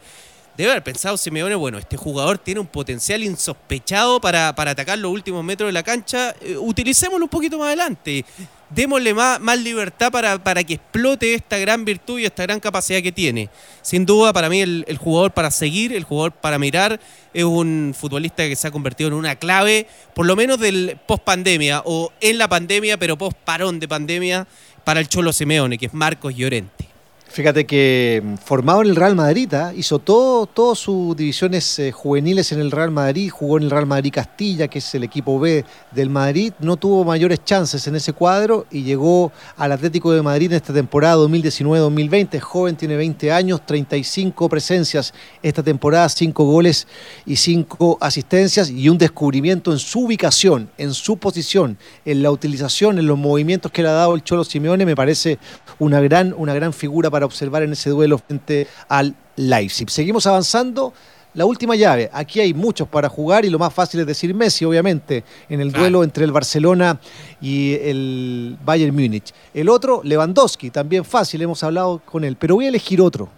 debe 0.56 0.72
haber 0.72 0.84
pensado 0.84 1.18
Simeone, 1.18 1.56
bueno, 1.56 1.80
este 1.80 1.98
jugador 1.98 2.38
tiene 2.38 2.60
un 2.60 2.68
potencial 2.68 3.24
insospechado 3.24 4.22
para, 4.22 4.54
para 4.54 4.72
atacar 4.72 5.00
los 5.00 5.12
últimos 5.12 5.44
metros 5.44 5.70
de 5.70 5.74
la 5.74 5.84
cancha, 5.84 6.36
eh, 6.42 6.56
utilicémoslo 6.58 7.26
un 7.26 7.30
poquito 7.30 7.58
más 7.58 7.68
adelante 7.68 8.26
démosle 8.70 9.14
más, 9.14 9.40
más 9.40 9.60
libertad 9.60 10.12
para, 10.12 10.44
para, 10.44 10.64
que 10.64 10.76
explote 10.76 11.34
esta 11.34 11.58
gran 11.58 11.86
virtud 11.86 12.20
y 12.20 12.26
esta 12.26 12.44
gran 12.44 12.60
capacidad 12.60 13.02
que 13.02 13.12
tiene. 13.12 13.50
Sin 13.82 14.06
duda, 14.06 14.34
para 14.34 14.50
mí, 14.50 14.62
el, 14.62 14.98
jugador 15.00 15.32
para 15.32 15.52
seguir, 15.52 15.94
el 15.94 16.04
jugador 16.04 16.32
para 16.34 16.60
mirar, 16.60 17.00
es 17.34 17.44
un 17.44 17.96
futbolista 17.98 18.48
que 18.48 18.56
se 18.56 18.68
ha 18.68 18.72
convertido 18.72 19.10
en 19.10 19.14
una 19.14 19.36
clave, 19.36 19.88
por 20.14 20.26
lo 20.26 20.36
menos 20.36 20.60
del 20.60 20.98
post 21.08 21.24
pandemia, 21.24 21.82
o 21.86 22.12
en 22.22 22.38
la 22.38 22.48
pandemia, 22.48 22.98
pero 22.98 23.18
post 23.18 23.38
parón 23.38 23.80
de 23.80 23.88
pandemia, 23.88 24.48
para 24.84 25.00
el 25.00 25.08
Cholo 25.08 25.34
Simeone, 25.34 25.78
que 25.78 25.88
es 25.88 25.94
Marcos 25.94 26.36
Llorente. 26.36 26.89
Fíjate 27.32 27.68
que 27.68 28.24
mm, 28.26 28.36
formado 28.38 28.82
en 28.82 28.90
el 28.90 28.96
Real 28.96 29.16
Madrid, 29.16 29.54
¿ah? 29.54 29.72
hizo 29.76 30.00
todo, 30.00 30.48
todas 30.48 30.80
sus 30.80 31.16
divisiones 31.16 31.78
eh, 31.78 31.92
juveniles 31.92 32.52
en 32.52 32.60
el 32.60 32.72
Real 32.72 32.90
Madrid, 32.90 33.30
jugó 33.30 33.58
en 33.58 33.66
el 33.66 33.70
Real 33.70 33.86
Madrid 33.86 34.12
Castilla, 34.12 34.68
que 34.68 34.80
es 34.80 34.96
el 34.96 35.04
equipo 35.04 35.40
B 35.40 35.64
del 35.92 36.10
Madrid, 36.10 36.54
no 36.60 36.76
tuvo 36.78 37.04
mayores 37.04 37.44
chances 37.46 37.86
en 37.86 37.96
ese 37.96 38.14
cuadro 38.14 38.66
y 38.72 38.82
llegó 38.82 39.32
al 39.58 39.72
Atlético 39.72 40.12
de 40.12 40.24
Madrid 40.24 40.48
en 40.48 40.56
esta 40.56 40.74
temporada 40.74 41.18
2019-2020. 41.18 42.40
Joven, 42.40 42.76
tiene 42.76 42.96
20 42.96 43.32
años, 43.32 43.64
35 43.64 44.50
presencias 44.50 45.14
esta 45.44 45.62
temporada, 45.62 46.10
5 46.10 46.44
goles 46.44 46.88
y 47.28 47.36
5 47.36 48.00
asistencias 48.02 48.72
y 48.72 48.90
un 48.90 48.98
descubrimiento 48.98 49.72
en 49.72 49.78
su 49.78 50.06
ubicación, 50.06 50.72
en 50.80 50.96
su 50.96 51.18
posición, 51.18 51.78
en 52.06 52.24
la 52.24 52.32
utilización, 52.32 52.98
en 52.98 53.06
los 53.06 53.20
movimientos 53.20 53.72
que 53.72 53.84
le 53.84 53.90
ha 53.90 53.94
dado 53.94 54.16
el 54.16 54.24
Cholo 54.24 54.44
Simeone, 54.44 54.84
me 54.84 54.96
parece 54.96 55.38
una 55.78 56.02
gran, 56.02 56.34
una 56.36 56.56
gran 56.56 56.74
figura 56.74 57.12
para 57.12 57.19
para 57.20 57.26
observar 57.26 57.64
en 57.64 57.74
ese 57.74 57.90
duelo 57.90 58.18
frente 58.18 58.66
al 58.88 59.14
Leipzig. 59.36 59.90
Seguimos 59.90 60.26
avanzando. 60.26 60.94
La 61.34 61.46
última 61.46 61.76
llave, 61.76 62.10
aquí 62.14 62.40
hay 62.40 62.54
muchos 62.54 62.88
para 62.88 63.10
jugar 63.10 63.44
y 63.44 63.50
lo 63.50 63.60
más 63.60 63.74
fácil 63.74 64.00
es 64.00 64.08
decir 64.08 64.34
Messi, 64.34 64.64
obviamente, 64.64 65.26
en 65.50 65.60
el 65.60 65.72
duelo 65.72 66.04
entre 66.04 66.24
el 66.24 66.32
Barcelona 66.32 67.00
y 67.42 67.74
el 67.74 68.58
Bayern 68.64 68.96
Múnich. 68.96 69.34
El 69.54 69.68
otro, 69.68 70.02
Lewandowski, 70.04 70.72
también 70.72 71.04
fácil, 71.04 71.42
hemos 71.42 71.62
hablado 71.62 72.02
con 72.04 72.24
él, 72.24 72.38
pero 72.38 72.56
voy 72.56 72.66
a 72.66 72.70
elegir 72.70 73.02
otro. 73.02 73.30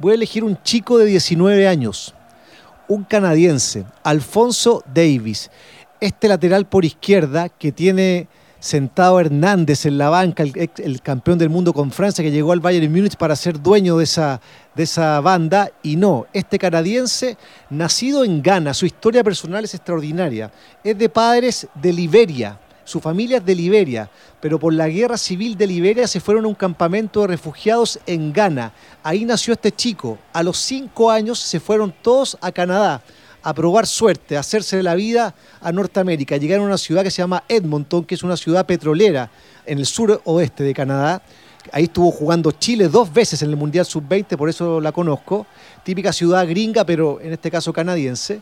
Voy 0.00 0.12
a 0.12 0.14
elegir 0.16 0.42
un 0.42 0.60
chico 0.62 0.98
de 0.98 1.06
19 1.06 1.68
años, 1.68 2.12
un 2.88 3.04
canadiense, 3.04 3.86
Alfonso 4.02 4.82
Davis, 4.92 5.50
este 6.00 6.28
lateral 6.28 6.66
por 6.66 6.84
izquierda 6.84 7.48
que 7.48 7.70
tiene 7.70 8.28
sentado 8.66 9.20
Hernández 9.20 9.86
en 9.86 9.96
la 9.96 10.10
banca, 10.10 10.42
el, 10.42 11.00
campeón 11.00 11.38
del 11.38 11.48
mundo 11.48 11.72
con 11.72 11.92
Francia, 11.92 12.24
que 12.24 12.30
llegó 12.30 12.52
al 12.52 12.60
Bayern 12.60 12.92
Múnich 12.92 13.16
para 13.16 13.36
ser 13.36 13.62
dueño 13.62 13.96
de 13.96 14.04
esa, 14.04 14.40
de 14.74 14.82
esa 14.82 15.20
banda. 15.20 15.70
Y 15.82 15.96
no, 15.96 16.26
este 16.32 16.58
canadiense, 16.58 17.38
nacido 17.70 18.24
en 18.24 18.42
Ghana, 18.42 18.74
su 18.74 18.84
historia 18.84 19.22
personal 19.22 19.64
es 19.64 19.74
extraordinaria. 19.74 20.50
Es 20.82 20.98
de 20.98 21.08
padres 21.08 21.68
de 21.74 21.92
Liberia. 21.92 22.58
Su 22.84 23.00
familia 23.00 23.38
es 23.38 23.44
de 23.44 23.54
Liberia, 23.54 24.10
pero 24.40 24.60
por 24.60 24.72
la 24.72 24.88
guerra 24.88 25.16
civil 25.16 25.56
de 25.56 25.66
Liberia 25.66 26.06
se 26.06 26.20
fueron 26.20 26.44
a 26.44 26.48
un 26.48 26.54
campamento 26.54 27.20
de 27.20 27.28
refugiados 27.28 27.98
en 28.06 28.32
Ghana. 28.32 28.72
Ahí 29.02 29.24
nació 29.24 29.54
este 29.54 29.72
chico. 29.72 30.18
A 30.32 30.42
los 30.42 30.58
cinco 30.58 31.10
años 31.10 31.38
se 31.38 31.58
fueron 31.58 31.92
todos 32.02 32.36
a 32.40 32.52
Canadá 32.52 33.02
a 33.46 33.54
probar 33.54 33.86
suerte, 33.86 34.36
hacerse 34.36 34.82
la 34.82 34.96
vida 34.96 35.32
a 35.60 35.70
Norteamérica. 35.70 36.36
Llegaron 36.36 36.64
a 36.64 36.66
una 36.66 36.78
ciudad 36.78 37.04
que 37.04 37.12
se 37.12 37.22
llama 37.22 37.44
Edmonton, 37.48 38.04
que 38.04 38.16
es 38.16 38.24
una 38.24 38.36
ciudad 38.36 38.66
petrolera 38.66 39.30
en 39.64 39.78
el 39.78 39.86
sur 39.86 40.20
oeste 40.24 40.64
de 40.64 40.74
Canadá. 40.74 41.22
Ahí 41.72 41.84
estuvo 41.84 42.10
jugando 42.10 42.52
Chile 42.52 42.88
dos 42.88 43.12
veces 43.12 43.42
en 43.42 43.50
el 43.50 43.56
Mundial 43.56 43.84
Sub-20, 43.84 44.36
por 44.36 44.48
eso 44.48 44.80
la 44.80 44.92
conozco. 44.92 45.46
Típica 45.82 46.12
ciudad 46.12 46.46
gringa, 46.46 46.84
pero 46.84 47.20
en 47.20 47.32
este 47.32 47.50
caso 47.50 47.72
canadiense. 47.72 48.40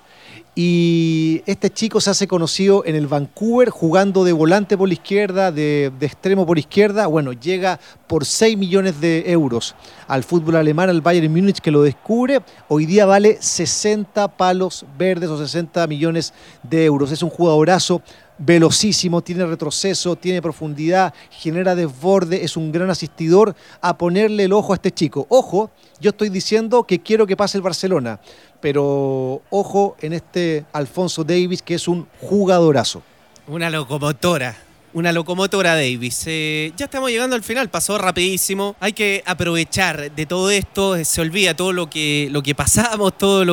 Y 0.55 1.43
este 1.47 1.71
chico 1.71 2.01
se 2.01 2.11
hace 2.11 2.29
conocido 2.29 2.85
en 2.87 2.95
el 2.95 3.09
Vancouver 3.09 3.71
jugando 3.71 4.25
de 4.25 4.33
volante 4.33 4.79
por 4.79 4.89
la 4.89 4.95
izquierda, 4.95 5.51
de, 5.51 5.93
extremo 6.01 6.47
por 6.47 6.59
izquierda. 6.59 7.07
Bueno, 7.07 7.33
llega 7.33 7.81
por 8.07 8.25
6 8.25 8.57
millones 8.57 9.01
de 9.01 9.31
euros 9.31 9.75
al 10.07 10.23
fútbol 10.23 10.57
alemán, 10.57 10.91
al 10.91 11.01
Bayern 11.01 11.33
Múnich 11.33 11.61
que 11.61 11.71
lo 11.71 11.83
descubre. 11.83 12.41
Hoy 12.69 12.87
día 12.87 13.05
vale 13.05 13.39
60 13.41 14.29
palos 14.37 14.87
verdes 14.97 15.29
o 15.29 15.39
60 15.39 15.87
millones 15.87 16.33
de 16.63 16.85
euros. 16.85 17.11
Es 17.11 17.23
un 17.23 17.31
jugadorazo 17.31 18.01
velocísimo, 18.39 19.23
tiene 19.23 19.47
retroceso, 19.47 20.17
tiene 20.17 20.43
profundidad, 20.43 21.15
genera 21.31 21.75
desborde, 21.75 22.45
es 22.45 22.57
un 22.57 22.73
gran 22.73 22.91
asistidor 22.91 23.55
a 23.81 23.97
ponerle 23.97 24.45
el 24.45 24.53
ojo 24.53 24.73
a 24.73 24.77
este 24.77 24.91
chico. 24.91 25.27
Ojo, 25.29 25.71
yo 26.01 26.11
estoy 26.11 26.29
diciendo 26.29 26.85
que 26.85 27.01
quiero 27.01 27.27
que 27.27 27.37
pase 27.37 27.59
el 27.59 27.63
Barcelona, 27.63 28.21
pero 28.61 29.43
ojo 29.51 29.97
en 30.01 30.13
este 30.13 30.65
Alfonso 30.73 31.25
Davis 31.25 31.63
que 31.63 31.75
es 31.75 31.89
un 31.89 32.07
jugadorazo. 32.21 33.03
Una 33.47 33.71
locomotora 33.71 34.57
una 34.95 35.13
locomotora 35.13 35.75
Davis. 35.75 36.23
Eh, 36.27 36.73
ya 36.77 36.87
estamos 36.87 37.11
llegando 37.11 37.37
al 37.37 37.43
final, 37.43 37.69
pasó 37.69 37.99
rapidísimo. 37.99 38.77
Hay 38.81 38.93
que 38.93 39.23
aprovechar 39.27 40.13
de 40.13 40.27
todo 40.27 40.51
esto, 40.51 41.05
se 41.05 41.21
olvida 41.21 41.55
todo 41.55 41.73
lo 41.73 41.91
que, 41.91 42.29
lo 42.31 42.43
que 42.43 42.55
pasamos, 42.55 43.19
todas 43.19 43.47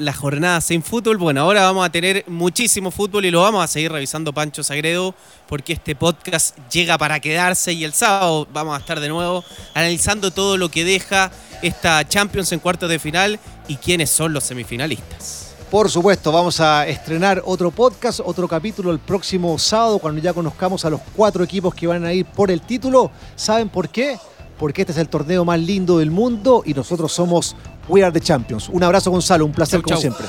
las 0.00 0.16
jornadas 0.16 0.64
sin 0.64 0.82
fútbol. 0.82 1.18
Bueno, 1.18 1.42
ahora 1.42 1.62
vamos 1.64 1.84
a 1.84 1.90
tener 1.90 2.24
muchísimo 2.28 2.90
fútbol 2.90 3.24
y 3.24 3.30
lo 3.30 3.42
vamos 3.42 3.62
a 3.62 3.66
seguir 3.66 3.90
revisando 3.90 4.32
Pancho 4.32 4.62
Sagredo, 4.62 5.14
porque 5.48 5.72
este 5.74 5.96
podcast 5.96 6.56
llega 6.70 6.96
para 6.96 7.20
quedarse 7.20 7.72
y 7.72 7.84
el 7.84 7.92
sábado 7.92 8.46
vamos 8.52 8.76
a 8.76 8.80
estar 8.80 9.00
de 9.00 9.08
nuevo 9.08 9.44
analizando 9.74 10.30
todo 10.30 10.56
lo 10.56 10.70
que 10.70 10.84
deja 10.84 11.32
esta 11.60 12.06
Champions 12.08 12.52
en 12.52 12.60
cuartos 12.60 12.88
de 12.88 13.00
final 13.00 13.40
y 13.66 13.76
quiénes 13.76 14.10
son 14.10 14.32
los 14.32 14.44
semifinalistas. 14.44 15.47
Por 15.70 15.90
supuesto, 15.90 16.32
vamos 16.32 16.60
a 16.60 16.86
estrenar 16.86 17.42
otro 17.44 17.70
podcast, 17.70 18.20
otro 18.24 18.48
capítulo 18.48 18.90
el 18.90 18.98
próximo 18.98 19.58
sábado, 19.58 19.98
cuando 19.98 20.18
ya 20.18 20.32
conozcamos 20.32 20.86
a 20.86 20.90
los 20.90 21.00
cuatro 21.14 21.44
equipos 21.44 21.74
que 21.74 21.86
van 21.86 22.06
a 22.06 22.12
ir 22.14 22.24
por 22.24 22.50
el 22.50 22.62
título. 22.62 23.10
¿Saben 23.36 23.68
por 23.68 23.90
qué? 23.90 24.18
Porque 24.58 24.80
este 24.82 24.92
es 24.92 24.98
el 24.98 25.10
torneo 25.10 25.44
más 25.44 25.60
lindo 25.60 25.98
del 25.98 26.10
mundo 26.10 26.62
y 26.64 26.72
nosotros 26.72 27.12
somos 27.12 27.54
We 27.86 28.02
Are 28.02 28.10
the 28.10 28.20
Champions. 28.20 28.70
Un 28.70 28.82
abrazo, 28.82 29.10
Gonzalo, 29.10 29.44
un 29.44 29.52
placer 29.52 29.82
como 29.82 29.98
siempre. 29.98 30.26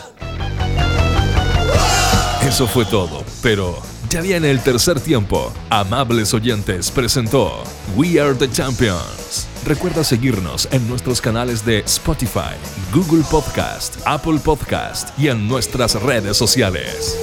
Eso 2.46 2.68
fue 2.68 2.84
todo, 2.84 3.24
pero 3.42 3.78
ya 4.10 4.20
viene 4.20 4.52
el 4.52 4.62
tercer 4.62 5.00
tiempo. 5.00 5.54
Amables 5.70 6.34
oyentes 6.34 6.92
presentó 6.92 7.64
We 7.96 8.20
Are 8.20 8.34
the 8.34 8.52
Champions. 8.52 9.49
Recuerda 9.66 10.04
seguirnos 10.04 10.68
en 10.72 10.88
nuestros 10.88 11.22
canales 11.22 11.66
de 11.66 11.80
Spotify, 11.80 12.56
Google 12.94 13.24
Podcast, 13.30 13.98
Apple 14.06 14.40
Podcast 14.44 15.18
y 15.20 15.28
en 15.28 15.48
nuestras 15.48 16.02
redes 16.02 16.38
sociales. 16.38 17.18